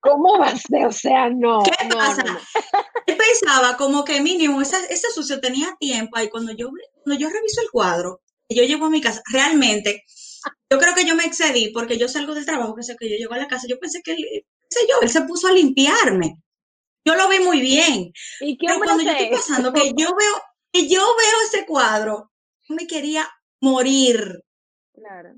[0.00, 0.86] ¿Cómo va a ser?
[0.86, 1.62] O sea, no.
[1.62, 2.24] ¿Qué pasa?
[3.06, 6.70] pensaba como que mínimo ese, ese sucio tenía tiempo y cuando yo,
[7.04, 10.04] cuando yo reviso el cuadro, yo llego a mi casa, realmente,
[10.70, 13.16] yo creo que yo me excedí porque yo salgo del trabajo, que sé que yo
[13.16, 14.14] llego a la casa, yo pensé que,
[14.68, 16.36] sé yo, él se puso a limpiarme.
[17.04, 18.12] Yo lo vi muy bien.
[18.40, 22.30] ¿Y qué pero cuando yo estoy pasando, que yo veo, que yo veo ese cuadro,
[22.68, 23.28] yo me quería
[23.60, 24.44] morir.
[24.92, 25.34] Claro.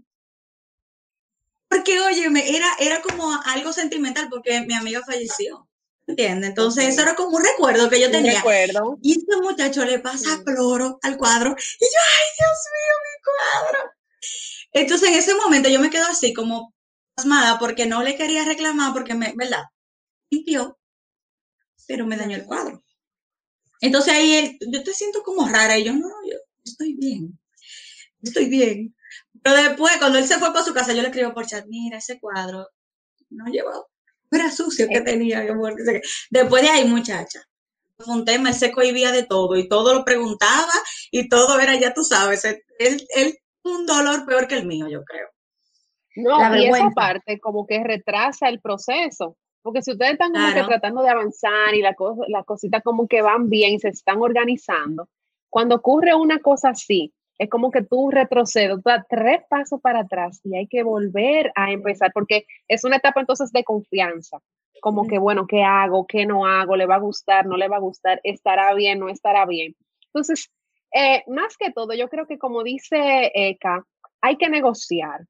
[1.74, 5.68] Porque, oye, era, era como algo sentimental porque mi amiga falleció.
[6.06, 6.50] ¿Entiendes?
[6.50, 8.36] Entonces, eso era como un recuerdo que yo tenía.
[8.36, 8.98] Recuerdo.
[9.02, 11.50] Y este muchacho le pasa cloro al cuadro.
[11.50, 13.92] Y yo, ay, Dios mío, mi cuadro.
[14.72, 16.72] Entonces, en ese momento yo me quedo así como
[17.16, 19.64] pasmada porque no le quería reclamar porque me, ¿verdad?
[20.30, 20.78] Limpió,
[21.88, 22.84] pero me dañó el cuadro.
[23.80, 27.38] Entonces ahí él, yo te siento como rara y yo, no, yo estoy bien,
[28.22, 28.94] estoy bien.
[29.44, 31.98] Pero después, cuando él se fue para su casa, yo le escribo por chat, mira,
[31.98, 32.66] ese cuadro
[33.28, 33.88] no llevó,
[34.30, 35.44] era sucio que tenía.
[36.30, 37.42] Después de ahí, muchacha,
[37.98, 40.72] fue un tema, él se cohibía de todo y todo lo preguntaba
[41.10, 45.04] y todo era, ya tú sabes, él, él un dolor peor que el mío, yo
[45.04, 45.28] creo.
[46.16, 49.36] No, y esa parte como que retrasa el proceso.
[49.60, 51.96] Porque si ustedes están como que tratando de avanzar y las
[52.28, 55.08] la cositas como que van bien, se están organizando,
[55.50, 60.00] cuando ocurre una cosa así, es como que tú retrocedes, tú das tres pasos para
[60.00, 64.38] atrás y hay que volver a empezar, porque es una etapa entonces de confianza,
[64.80, 66.06] como que, bueno, ¿qué hago?
[66.06, 66.76] ¿Qué no hago?
[66.76, 67.46] ¿Le va a gustar?
[67.46, 68.20] ¿No le va a gustar?
[68.22, 68.98] ¿Estará bien?
[68.98, 69.74] ¿No estará bien?
[70.06, 70.50] Entonces,
[70.92, 73.84] eh, más que todo, yo creo que como dice Eka,
[74.20, 75.26] hay que negociar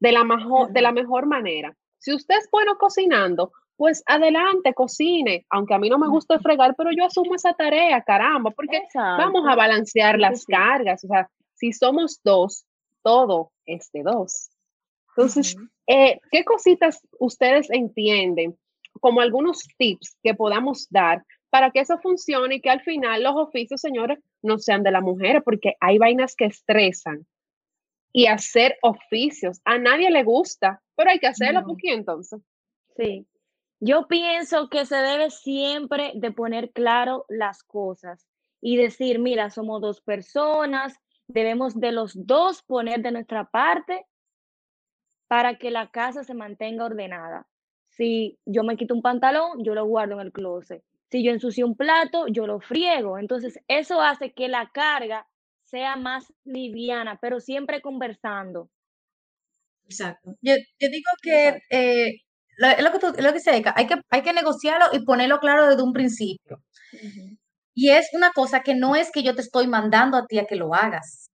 [0.00, 1.76] de la, mejor, de la mejor manera.
[1.98, 6.74] Si usted es bueno cocinando, pues adelante, cocine, aunque a mí no me gusta fregar,
[6.76, 11.72] pero yo asumo esa tarea, caramba, porque vamos a balancear las cargas, o sea, si
[11.72, 12.66] somos dos,
[13.02, 14.50] todo es de dos.
[15.16, 18.54] Entonces, eh, ¿qué cositas ustedes entienden
[19.00, 23.34] como algunos tips que podamos dar para que eso funcione y que al final los
[23.34, 27.26] oficios, señores, no sean de la mujer, porque hay vainas que estresan.
[28.12, 32.42] Y hacer oficios, a nadie le gusta, pero hay que hacerlo, ¿por qué entonces?
[32.94, 33.26] Sí,
[33.80, 38.26] yo pienso que se debe siempre de poner claro las cosas
[38.60, 40.94] y decir, mira, somos dos personas,
[41.26, 44.04] debemos de los dos poner de nuestra parte
[45.28, 47.46] para que la casa se mantenga ordenada.
[47.88, 50.82] Si yo me quito un pantalón, yo lo guardo en el closet.
[51.10, 53.18] Si yo ensucio un plato, yo lo friego.
[53.18, 55.26] Entonces, eso hace que la carga
[55.64, 58.70] sea más liviana, pero siempre conversando.
[59.84, 60.36] Exacto.
[60.42, 62.20] Yo, digo que eh,
[62.58, 65.82] lo que, tú, lo que se hay que, hay que negociarlo y ponerlo claro desde
[65.82, 66.62] un principio.
[67.74, 70.44] Y es una cosa que no es que yo te estoy mandando a ti a
[70.46, 71.30] que lo hagas.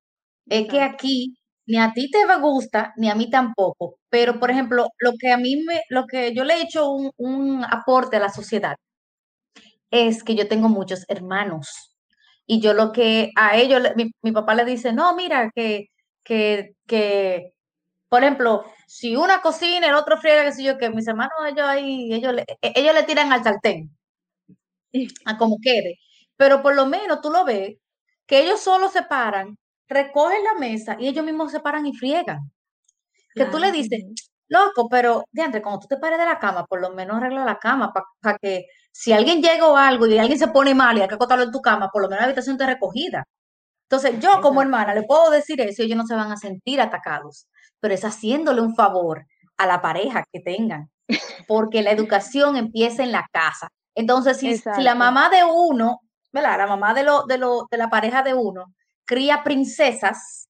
[0.48, 3.98] Es que aquí ni a ti te gusta, ni a mí tampoco.
[4.10, 7.10] Pero, por ejemplo, lo que a mí me, lo que yo le he hecho un,
[7.18, 8.76] un aporte a la sociedad
[9.90, 11.92] es que yo tengo muchos hermanos.
[12.46, 15.86] Y yo lo que a ellos, mi, mi papá le dice, no, mira, que,
[16.24, 17.52] que, que
[18.08, 21.66] por ejemplo, si una cocina, el otro friega, qué sé yo, que mis hermanos, ellos
[21.66, 23.90] ahí, ellos le, e, ellos le tiran al sartén,
[25.26, 25.98] a como quede.
[26.36, 27.76] Pero por lo menos tú lo ves,
[28.26, 32.50] que ellos solo se paran, recogen la mesa y ellos mismos se paran y friegan.
[33.34, 34.02] Que tú le dices,
[34.48, 37.58] loco, pero, diante, cuando tú te pares de la cama, por lo menos arregla la
[37.58, 41.08] cama para que si alguien llega o algo y alguien se pone mal y hay
[41.08, 43.24] que acostarlo en tu cama, por lo menos la habitación esté recogida.
[43.84, 46.80] Entonces, yo como hermana le puedo decir eso y ellos no se van a sentir
[46.80, 47.46] atacados
[47.86, 50.90] pero es haciéndole un favor a la pareja que tengan,
[51.46, 53.68] porque la educación empieza en la casa.
[53.94, 56.00] Entonces, si, la mamá de uno,
[56.32, 56.58] ¿verdad?
[56.58, 60.48] La mamá de, lo, de, lo, de la pareja de uno cría princesas,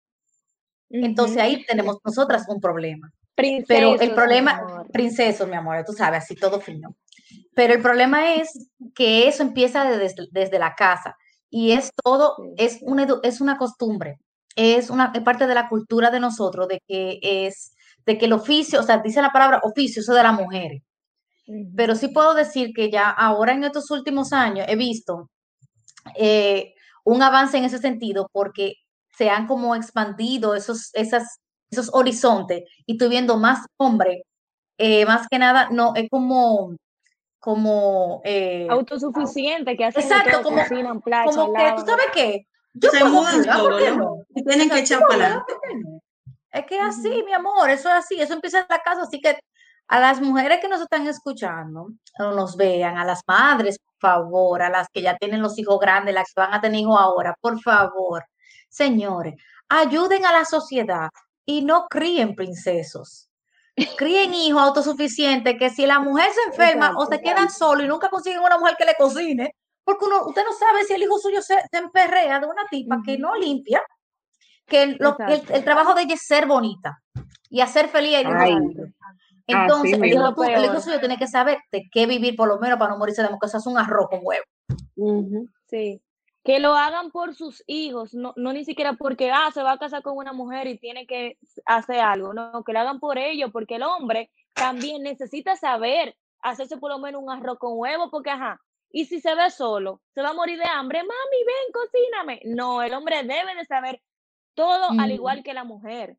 [0.88, 3.12] entonces ahí tenemos nosotras un problema.
[3.34, 6.96] Pero el problema, princesos, mi amor, tú sabes, así todo fino.
[7.54, 11.18] Pero el problema es que eso empieza desde, desde la casa
[11.50, 14.20] y es todo, es una, es una costumbre
[14.56, 17.74] es una parte de la cultura de nosotros, de que es,
[18.06, 20.82] de que el oficio, o sea, dice la palabra oficio, eso de las mujeres.
[21.76, 25.30] pero sí puedo decir que ya ahora en estos últimos años he visto
[26.16, 28.74] eh, un avance en ese sentido porque
[29.16, 31.40] se han como expandido esos, esas,
[31.70, 34.22] esos horizontes y estoy viendo más hombres,
[34.78, 36.76] eh, más que nada, no, es como
[37.38, 43.04] como eh, autosuficiente que hacen exacto, como, cocinan, como que tú sabes qué yo se
[43.04, 45.44] mudan todo, y tienen que echar para
[46.52, 49.38] Es que así, mi amor, eso es así, eso empieza en la casa, así que
[49.88, 54.62] a las mujeres que nos están escuchando, no nos vean, a las madres, por favor,
[54.62, 57.34] a las que ya tienen los hijos grandes, las que van a tener hijos ahora,
[57.40, 58.24] por favor,
[58.68, 59.34] señores,
[59.68, 61.08] ayuden a la sociedad
[61.46, 63.30] y no críen princesos.
[63.96, 68.08] Críen hijos autosuficientes que si la mujer se enferma o se quedan solos y nunca
[68.08, 69.54] consiguen una mujer que le cocine,
[69.86, 73.16] porque uno, usted no sabe si el hijo suyo se, emperrea de una tipa que
[73.18, 73.80] no limpia,
[74.66, 77.02] que el, trabajo de ella es ser bonita
[77.48, 78.92] y hacer feliz el hijo.
[79.46, 82.98] Entonces, el, hijo, suyo tiene que saber de qué vivir por lo menos para no
[82.98, 84.44] morirse de que eso es un arroz con huevo.
[85.68, 86.02] Sí.
[86.42, 89.78] Que lo hagan por sus hijos, no, no ni siquiera porque ah, se va a
[89.78, 93.50] casar con una mujer y tiene que hacer algo, no, que lo hagan por ellos,
[93.52, 98.30] porque el hombre también necesita saber hacerse por lo menos un arroz con huevo, porque
[98.30, 101.00] ajá, y si se ve solo, se va a morir de hambre.
[101.00, 102.40] Mami, ven, cocíname.
[102.44, 104.00] No, el hombre debe de saber
[104.56, 106.18] todo al igual que la mujer.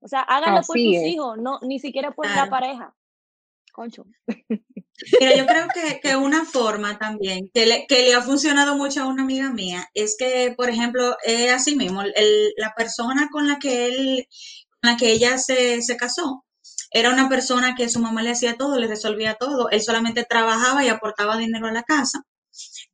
[0.00, 2.94] O sea, háganlo por tus hijos, no, ni siquiera por la pareja.
[3.72, 4.06] Concho.
[4.26, 5.66] Mira, yo creo
[6.02, 9.88] que, una forma también que le, que le, ha funcionado mucho a una amiga mía
[9.94, 14.28] es que, por ejemplo, es así mismo, el, la persona con la que él,
[14.68, 16.44] con la que ella se, se casó,
[16.90, 19.70] era una persona que su mamá le hacía todo, le resolvía todo.
[19.70, 22.22] Él solamente trabajaba y aportaba dinero a la casa.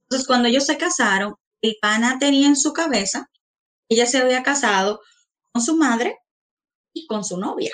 [0.02, 3.28] Entonces, cuando ellos se casaron, el pana tenía en su cabeza,
[3.88, 5.00] ella se había casado
[5.52, 6.18] con su madre
[6.92, 7.72] y con su novia.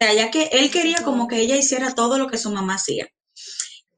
[0.00, 2.74] O sea, ya que él quería como que ella hiciera todo lo que su mamá
[2.74, 3.08] hacía.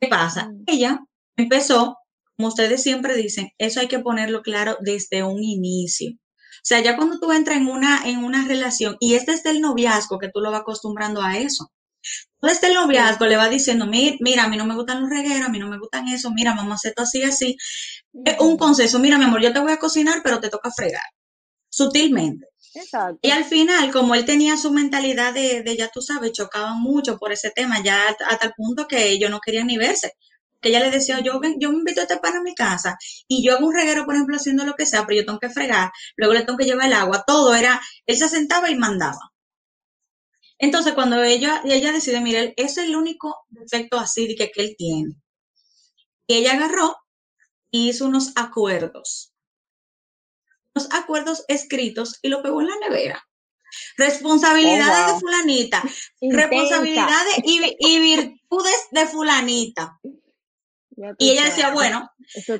[0.00, 0.50] ¿Qué pasa?
[0.66, 1.00] Ella
[1.36, 1.98] empezó,
[2.36, 6.12] como ustedes siempre dicen, eso hay que ponerlo claro desde un inicio.
[6.12, 9.60] O sea, ya cuando tú entras en una, en una relación, y este es el
[9.60, 11.70] noviazgo que tú lo vas acostumbrando a eso.
[12.40, 15.48] Desde el noviazgo le va diciendo, mira, mira, a mí no me gustan los regueros,
[15.48, 17.56] a mí no me gustan eso, mira, vamos a hacer esto así, así.
[18.40, 21.02] Un consejo, mira, mi amor, yo te voy a cocinar, pero te toca fregar.
[21.70, 22.46] Sutilmente.
[22.74, 23.18] Exacto.
[23.22, 27.16] Y al final, como él tenía su mentalidad de, de, ya tú sabes, chocaban mucho
[27.18, 30.12] por ese tema, ya hasta el punto que ellos no querían ni verse
[30.60, 33.42] que ella le decía, yo, yo me invito a este pan a mi casa y
[33.44, 35.90] yo hago un reguero, por ejemplo, haciendo lo que sea, pero yo tengo que fregar,
[36.16, 39.32] luego le tengo que llevar el agua, todo era, él se sentaba y mandaba.
[40.58, 44.74] Entonces, cuando ella, ella decide, mire, ese es el único defecto así que, que él
[44.76, 45.14] tiene.
[46.26, 46.96] Y ella agarró
[47.70, 49.29] y hizo unos acuerdos.
[50.74, 53.26] Unos acuerdos escritos y lo pegó en la nevera.
[53.96, 55.82] Responsabilidades oh, de fulanita,
[56.20, 60.00] responsabilidades y, y virtudes de fulanita.
[61.18, 62.10] Y ella decía, bueno,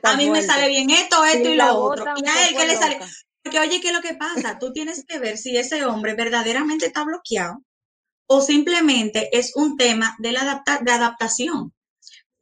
[0.03, 2.15] a mí me sale bien esto, esto y, lo otro.
[2.17, 2.99] Y a él que le sale.
[3.43, 4.59] Porque oye, ¿qué es lo que pasa?
[4.61, 7.63] Tú tienes que ver si ese hombre verdaderamente está bloqueado
[8.27, 11.75] o simplemente es un tema de, la de adaptación.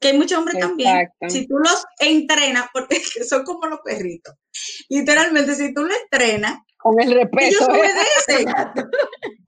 [0.01, 4.35] Que hay muchos hombres también, si tú los entrenas, porque son como los perritos,
[4.89, 7.45] literalmente, si tú los entrenas, con el respeto.
[7.45, 7.73] Ellos ¿eh?
[7.73, 8.49] obedecen.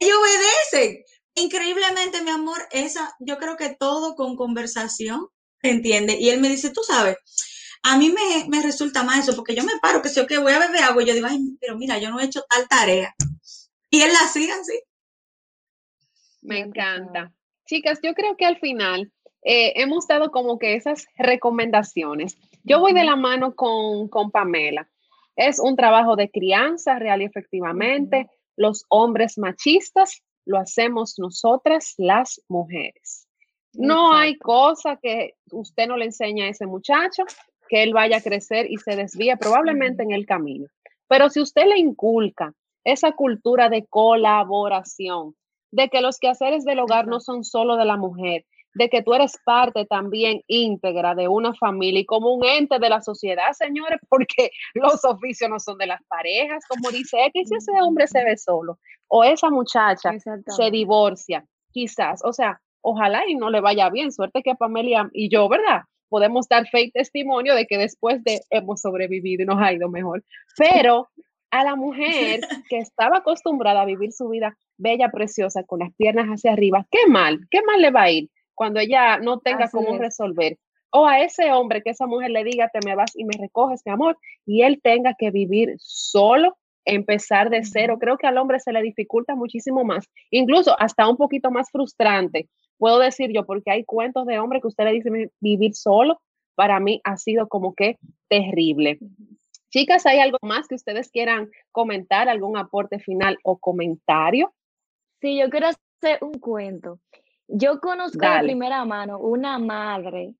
[0.00, 1.04] ellos obedecen.
[1.36, 5.28] Increíblemente, mi amor, esa, yo creo que todo con conversación
[5.62, 6.16] entiende?
[6.18, 7.16] Y él me dice, tú sabes,
[7.82, 8.12] a mí
[8.48, 10.82] me, resulta más eso, porque yo me paro, que si yo que voy a beber
[10.82, 13.14] agua, y yo digo, ay, pero mira, yo no he hecho tal tarea.
[13.90, 14.80] Y él la hacía así.
[16.42, 17.32] Me encanta.
[17.66, 22.36] Chicas, yo creo que al final eh, hemos dado como que esas recomendaciones.
[22.64, 24.88] Yo voy de la mano con, con Pamela.
[25.36, 28.28] Es un trabajo de crianza real y efectivamente.
[28.56, 33.26] Los hombres machistas lo hacemos nosotras, las mujeres.
[33.72, 37.24] No hay cosa que usted no le enseñe a ese muchacho
[37.68, 40.66] que él vaya a crecer y se desvíe probablemente en el camino.
[41.08, 42.52] Pero si usted le inculca
[42.84, 45.36] esa cultura de colaboración,
[45.70, 48.44] de que los quehaceres del hogar no son solo de la mujer,
[48.74, 52.88] de que tú eres parte también íntegra de una familia y como un ente de
[52.88, 57.54] la sociedad, señores, porque los oficios no son de las parejas, como dice, que si
[57.54, 60.12] ese hombre se ve solo o esa muchacha
[60.46, 64.12] se divorcia, quizás, o sea, ojalá y no le vaya bien.
[64.12, 65.82] Suerte que Pamela y yo, ¿verdad?
[66.08, 70.24] Podemos dar fe testimonio de que después de hemos sobrevivido y nos ha ido mejor.
[70.56, 71.08] Pero
[71.50, 76.26] a la mujer que estaba acostumbrada a vivir su vida bella, preciosa, con las piernas
[76.26, 78.30] hacia arriba, qué mal, qué mal le va a ir
[78.60, 80.58] cuando ella no tenga cómo resolver.
[80.90, 83.80] O a ese hombre que esa mujer le diga, te me vas y me recoges,
[83.86, 87.96] mi amor, y él tenga que vivir solo empezar de cero.
[87.98, 92.50] Creo que al hombre se le dificulta muchísimo más, incluso hasta un poquito más frustrante,
[92.76, 96.20] puedo decir yo, porque hay cuentos de hombre que usted le dice vivir solo,
[96.54, 97.96] para mí ha sido como que
[98.28, 98.98] terrible.
[99.70, 102.28] Chicas, ¿hay algo más que ustedes quieran comentar?
[102.28, 104.52] ¿Algún aporte final o comentario?
[105.22, 106.98] Sí, yo quiero hacer un cuento.
[107.52, 110.34] Yo conozco de primera mano una madre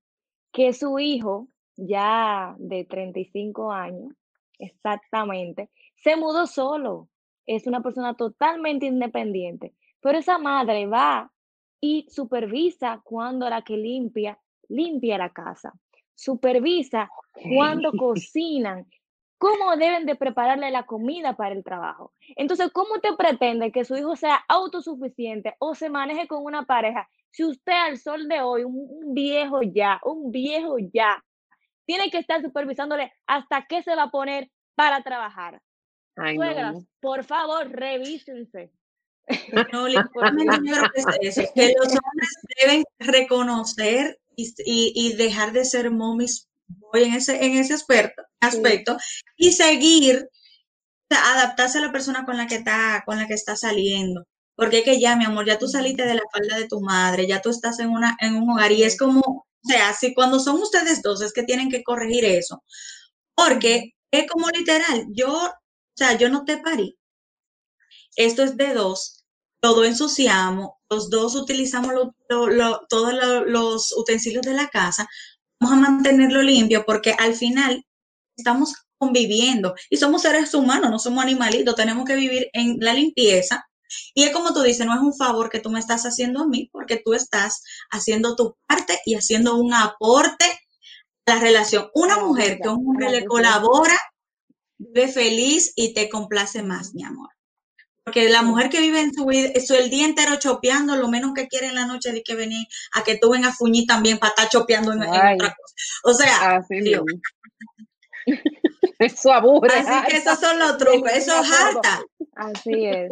[0.51, 4.13] que su hijo, ya de 35 años,
[4.59, 7.09] exactamente, se mudó solo.
[7.45, 9.73] Es una persona totalmente independiente.
[9.99, 11.31] Pero esa madre va
[11.81, 14.39] y supervisa cuando la que limpia,
[14.69, 15.73] limpia la casa.
[16.15, 17.09] Supervisa
[17.55, 18.87] cuando cocinan,
[19.41, 22.13] cómo deben de prepararle la comida para el trabajo.
[22.35, 27.09] Entonces, ¿cómo te pretende que su hijo sea autosuficiente o se maneje con una pareja
[27.31, 31.25] si usted al sol de hoy, un, viejo ya, un viejo ya,
[31.87, 35.59] tiene que estar supervisándole hasta qué se va a poner para trabajar?
[36.15, 38.71] Suegras, por favor, revísense.
[39.53, 39.87] No,
[41.55, 42.29] que los hombres
[42.61, 46.47] deben reconocer y, dejar de ser momis
[46.93, 48.97] en ese, en ese aspecto, aspecto
[49.37, 50.27] y seguir,
[51.09, 54.25] adaptarse a la persona con la que está, con la que está saliendo.
[54.55, 57.27] Porque es que ya, mi amor, ya tú saliste de la falda de tu madre,
[57.27, 60.39] ya tú estás en, una, en un hogar y es como, o sea, si cuando
[60.39, 62.63] son ustedes dos es que tienen que corregir eso.
[63.35, 65.51] Porque es como literal, yo, o
[65.95, 66.97] sea, yo no te parí.
[68.15, 69.23] Esto es de dos,
[69.61, 71.93] todo ensuciamos, los dos utilizamos
[72.27, 73.13] todos
[73.47, 75.07] los utensilios de la casa,
[75.61, 77.85] vamos a mantenerlo limpio porque al final
[78.35, 83.65] estamos conviviendo y somos seres humanos, no somos animalitos, tenemos que vivir en la limpieza.
[84.13, 86.47] Y es como tú dices, no es un favor que tú me estás haciendo a
[86.47, 90.45] mí, porque tú estás haciendo tu parte y haciendo un aporte
[91.25, 91.89] a la relación.
[91.93, 93.99] Una mujer que a un hombre le colabora,
[94.77, 97.29] vive feliz y te complace más, mi amor.
[98.03, 101.47] Porque la mujer que vive en su vida, el día entero chopeando, lo menos que
[101.47, 104.29] quiere en la noche de que venir a que tú vengas a fuñir también para
[104.29, 105.55] estar chopeando en, otra cosa.
[106.03, 106.61] O sea,
[108.99, 109.69] eso aburre.
[109.73, 112.01] Así que esos son los trucos, eso es harta.
[112.35, 113.09] Así es.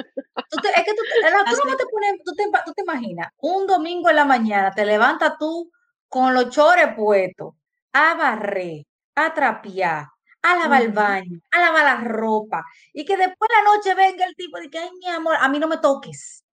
[0.50, 4.10] Tú te, es que tú, tú, te pones, tú, te, tú te imaginas, un domingo
[4.10, 5.72] en la mañana te levantas tú
[6.08, 7.54] con los chores puestos,
[7.94, 8.86] a barrer,
[9.16, 10.08] a trapear,
[10.42, 12.64] a lavar el baño, a lavar la ropa,
[12.94, 15.60] y que después la noche venga el tipo y que, ay, mi amor, a mí
[15.60, 16.46] no me toques,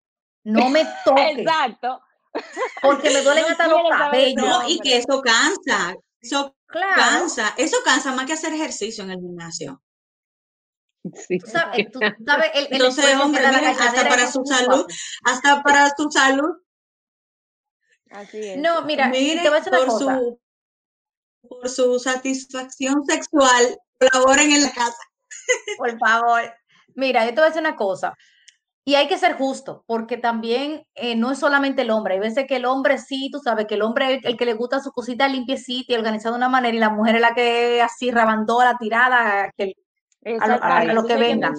[0.44, 1.38] no me toques.
[1.38, 2.00] Exacto.
[2.82, 4.64] Porque me duelen hasta los cabellos.
[4.68, 9.82] y que eso cansa, eso cansa, eso cansa más que hacer ejercicio en el gimnasio.
[11.14, 11.38] Sí.
[11.38, 14.84] sabes, tú sabes el, Entonces, hombre, hasta para su salud,
[15.24, 16.56] hasta para su salud.
[18.10, 18.58] Así es.
[18.58, 20.18] No, mira, te voy a decir una por cosa.
[20.18, 20.40] su
[21.48, 24.98] por su satisfacción sexual, colaboren en la casa.
[25.78, 26.42] Por favor.
[26.94, 28.14] Mira, yo te voy a decir una cosa.
[28.88, 32.14] Y hay que ser justo, porque también eh, no es solamente el hombre.
[32.14, 34.54] Hay veces que el hombre sí, tú sabes, que el hombre es el, que le
[34.54, 37.82] gusta su cosita limpiecita y organizada de una manera, y la mujer es la que
[37.82, 39.74] así la tirada, que,
[40.38, 41.52] a, lo, que venga.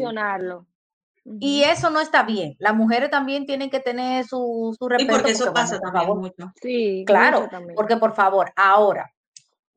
[1.42, 2.56] Y eso no está bien.
[2.60, 5.12] Las mujeres también tienen que tener su, su respeto.
[5.12, 6.54] Y porque eso pasa también mucho.
[6.62, 9.12] Sí, claro, porque por favor, ahora,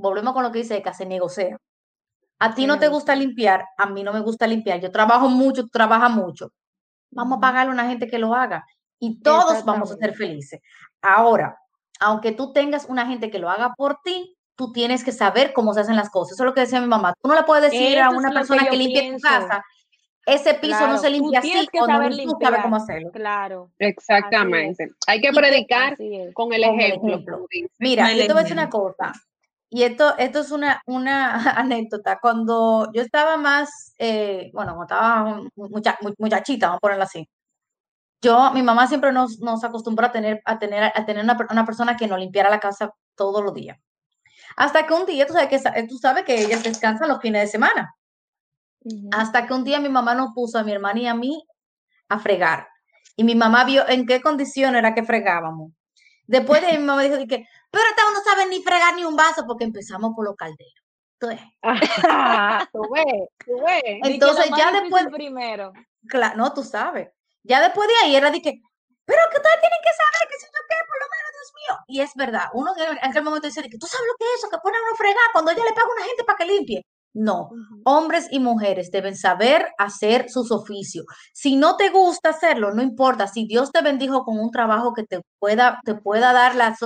[0.01, 1.57] volvemos con lo que dice que se negocia.
[2.39, 4.81] A ti no te gusta limpiar, a mí no me gusta limpiar.
[4.81, 6.51] Yo trabajo mucho, tú trabajas mucho.
[7.11, 8.65] Vamos a pagarle a una gente que lo haga
[8.99, 10.61] y todos vamos a ser felices.
[11.03, 11.57] Ahora,
[12.01, 15.75] aunque tú tengas una gente que lo haga por ti, tú tienes que saber cómo
[15.75, 16.33] se hacen las cosas.
[16.33, 17.13] Eso es lo que decía mi mamá.
[17.21, 19.63] Tú no le puedes decir a una persona que, limpie tu casa,
[20.25, 23.11] ese piso no se limpia así, que saber tú sabes cómo hacerlo.
[23.11, 23.71] Claro.
[23.79, 24.89] Exactamente.
[25.07, 25.97] Hay que predicar
[26.33, 27.47] con el ejemplo.
[27.79, 29.13] Mira, yo te voy a decir una cosa.
[29.73, 32.19] Y esto, esto es una, una anécdota.
[32.21, 37.29] Cuando yo estaba más, eh, bueno, cuando estaba mucha, muchachita, vamos a ponerlo así.
[38.21, 41.65] Yo, mi mamá siempre nos, nos acostumbró a tener, a tener, a tener una, una,
[41.65, 43.79] persona que nos limpiara la casa todos los días.
[44.57, 47.47] Hasta que un día, tú sabes que, tú sabes que ellas descansan los fines de
[47.47, 47.95] semana.
[49.13, 51.45] Hasta que un día mi mamá nos puso a mi hermana y a mí
[52.09, 52.69] a fregar.
[53.17, 55.73] Y mi mamá vio en qué condición era que fregábamos.
[56.27, 59.45] Después de mi mamá dijo que, pero esta no sabe ni fregar ni un vaso
[59.47, 60.75] porque empezamos por los calderos.
[61.21, 61.47] Entonces,
[62.73, 63.83] tú ves, tú ves.
[64.05, 65.73] Entonces ya después primero.
[66.09, 67.11] Claro, no, tú sabes.
[67.43, 68.61] Ya después de ahí era de que,
[69.05, 71.85] pero que ustedes tienen que saber que si yo qué, por lo menos, Dios mío.
[71.89, 74.51] Y es verdad, uno en aquel momento dice que tú sabes lo que es eso,
[74.51, 76.87] que ponen a fregar cuando ella le paga a una gente para que limpie.
[77.13, 77.51] No,
[77.85, 81.05] hombres y mujeres deben saber hacer sus oficios.
[81.33, 83.27] Si no te gusta hacerlo, no importa.
[83.27, 86.77] Si Dios te bendijo con un trabajo que te pueda, te pueda dar la,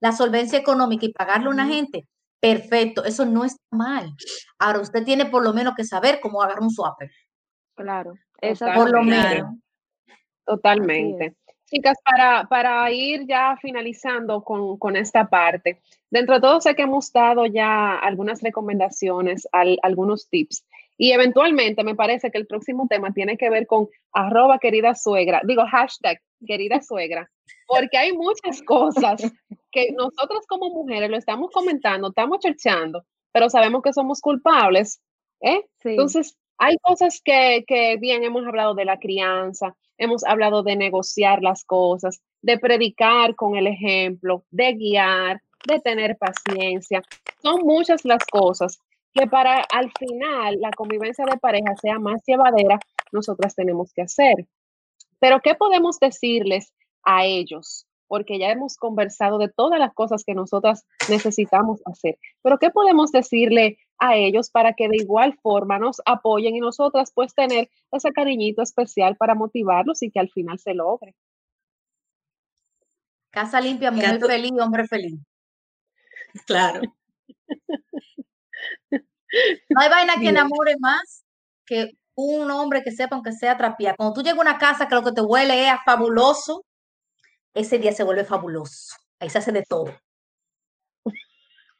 [0.00, 2.06] la solvencia económica y pagarle a una gente,
[2.40, 4.12] perfecto, eso no está mal.
[4.58, 7.10] Ahora usted tiene por lo menos que saber cómo agarrar un swapper.
[7.74, 9.54] Claro, eso por lo menos.
[10.44, 11.36] Totalmente.
[11.70, 16.82] Chicas, para, para ir ya finalizando con, con, esta parte, dentro de todo sé que
[16.82, 20.64] hemos dado ya algunas recomendaciones, algunos tips.
[20.98, 25.40] Y eventualmente me parece que el próximo tema tiene que ver con arroba querida suegra,
[25.44, 27.30] digo hashtag querida suegra,
[27.66, 29.22] porque hay muchas cosas
[29.70, 35.00] que nosotros como mujeres lo estamos comentando, estamos cherchando, pero sabemos que somos culpables.
[35.40, 35.64] ¿eh?
[35.84, 37.64] Entonces, hay cosas que,
[37.98, 43.56] bien hemos hablado de la crianza, hemos hablado de negociar las cosas, de predicar con
[43.56, 47.02] el ejemplo, de guiar, de tener paciencia.
[47.42, 48.78] Son muchas las cosas
[49.14, 52.78] que para al final la convivencia de pareja sea más llevadera,
[53.10, 54.46] nosotras tenemos que hacer.
[55.18, 57.86] Pero ¿qué podemos decirles a ellos?
[58.06, 62.18] Porque ya hemos conversado de todas las cosas que nosotras necesitamos hacer.
[62.42, 67.12] Pero ¿qué podemos decirle a ellos para que de igual forma nos apoyen y nosotras
[67.14, 71.14] pues tener ese cariñito especial para motivarlos y que al final se logre.
[73.30, 75.20] Casa limpia, mujer feliz, hombre feliz.
[76.46, 76.80] Claro.
[78.90, 81.24] No hay vaina que enamore más
[81.66, 83.96] que un hombre que sepa aunque sea trapear.
[83.96, 86.64] Cuando tú llegas a una casa que lo que te huele es fabuloso,
[87.54, 88.94] ese día se vuelve fabuloso.
[89.18, 89.92] Ahí se hace de todo.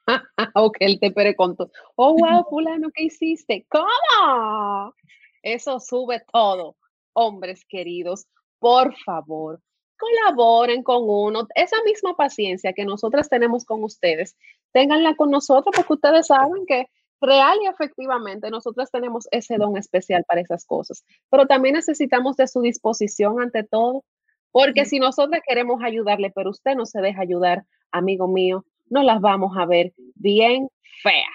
[0.55, 3.67] ok, él te preguntó, oh, wow, fulano, ¿qué hiciste?
[3.69, 4.95] ¿Cómo?
[5.43, 6.77] Eso sube todo.
[7.13, 8.27] Hombres queridos,
[8.59, 9.61] por favor,
[9.99, 11.47] colaboren con uno.
[11.55, 14.37] Esa misma paciencia que nosotras tenemos con ustedes,
[14.73, 16.87] ténganla con nosotros porque ustedes saben que
[17.21, 22.49] real y efectivamente nosotras tenemos ese don especial para esas cosas, pero también necesitamos de
[22.49, 24.05] su disposición ante todo,
[24.53, 29.21] porque si nosotras queremos ayudarle, pero usted no se deja ayudar, amigo mío, no las
[29.21, 30.69] vamos a ver bien
[31.03, 31.31] fea.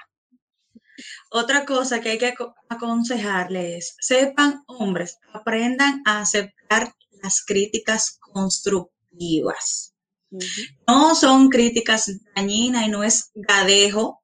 [1.32, 2.34] Otra cosa que hay que
[2.70, 9.94] aconsejarles, sepan, hombres, aprendan a aceptar las críticas constructivas.
[10.88, 14.22] No son críticas dañinas y no es gadejo,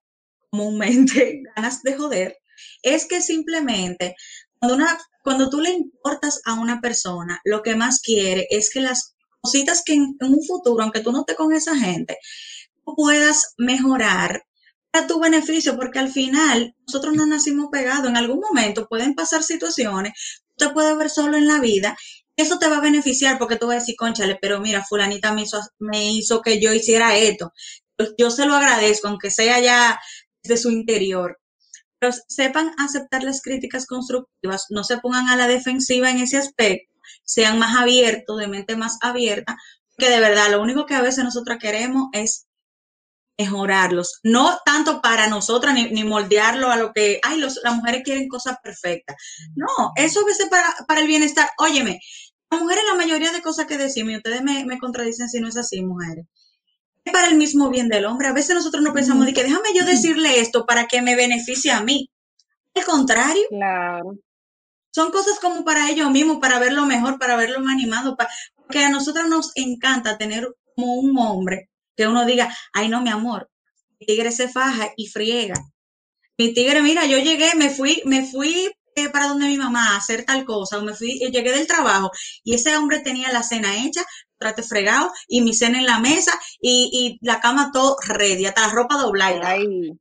[0.50, 2.38] comúnmente ganas de joder.
[2.84, 4.16] Es que simplemente
[4.60, 8.82] cuando, una, cuando tú le importas a una persona, lo que más quiere es que
[8.82, 12.18] las cositas que en, en un futuro, aunque tú no estés con esa gente,
[12.84, 14.44] puedas mejorar
[14.94, 18.10] a tu beneficio, porque al final nosotros no nacimos pegados.
[18.10, 20.14] En algún momento pueden pasar situaciones,
[20.56, 21.98] tú te puedes ver solo en la vida.
[22.36, 25.44] Eso te va a beneficiar porque tú vas a decir, conchale, pero mira, fulanita me
[25.44, 27.54] hizo, me hizo que yo hiciera esto.
[28.18, 30.00] Yo se lo agradezco, aunque sea ya
[30.44, 31.40] de su interior.
[32.00, 36.92] Pero sepan aceptar las críticas constructivas, no se pongan a la defensiva en ese aspecto,
[37.24, 39.56] sean más abiertos, de mente más abierta,
[40.00, 42.48] que de verdad lo único que a veces nosotros queremos es
[43.38, 48.28] mejorarlos, no tanto para nosotras ni, moldearlo a lo que, ay, los, las mujeres quieren
[48.28, 49.16] cosas perfectas.
[49.56, 51.50] No, eso a veces para, para el bienestar.
[51.58, 52.00] Óyeme,
[52.50, 55.48] las mujeres la mayoría de cosas que decimos, y ustedes me, me contradicen si no
[55.48, 56.26] es así, mujeres,
[57.04, 58.28] es para el mismo bien del hombre.
[58.28, 61.72] A veces nosotros no pensamos de que déjame yo decirle esto para que me beneficie
[61.72, 62.10] a mí.
[62.76, 63.44] Al contrario.
[63.50, 64.18] Claro.
[64.94, 68.18] Son cosas como para ellos mismos, para verlo mejor, para verlo más animado,
[68.56, 73.10] porque a nosotros nos encanta tener como un hombre que uno diga, ay no, mi
[73.10, 73.50] amor,
[74.00, 75.56] mi tigre se faja y friega.
[76.38, 79.98] Mi tigre, mira, yo llegué, me fui, me fui eh, para donde mi mamá a
[79.98, 82.12] hacer tal cosa, o me fui, llegué del trabajo
[82.44, 84.02] y ese hombre tenía la cena hecha,
[84.38, 88.74] trate fregado y mi cena en la mesa y, la cama todo ready, hasta la
[88.74, 89.52] ropa doblada.
[89.52, 89.92] Ay,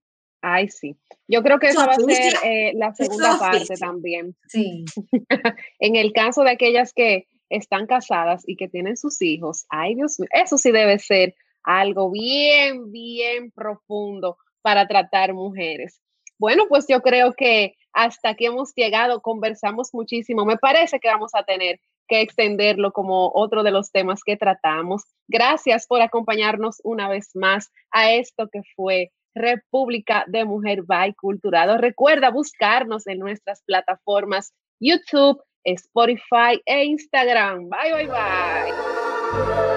[0.43, 0.97] ay, sí.
[1.28, 4.34] Yo creo que esa va a ser eh, la segunda parte también.
[4.49, 4.84] Sí.
[5.78, 10.18] en el caso de aquellas que están casadas y que tienen sus hijos, ay Dios
[10.18, 16.00] mío, eso sí debe ser algo bien, bien profundo para tratar mujeres.
[16.38, 20.44] Bueno, pues yo creo que hasta aquí hemos llegado, conversamos muchísimo.
[20.44, 25.02] Me parece que vamos a tener que extenderlo como otro de los temas que tratamos.
[25.28, 30.82] Gracias por acompañarnos una vez más a esto que fue República de Mujer
[31.20, 31.78] Culturado.
[31.78, 37.68] Recuerda buscarnos en nuestras plataformas YouTube, Spotify e Instagram.
[37.68, 39.69] Bye, bye, bye.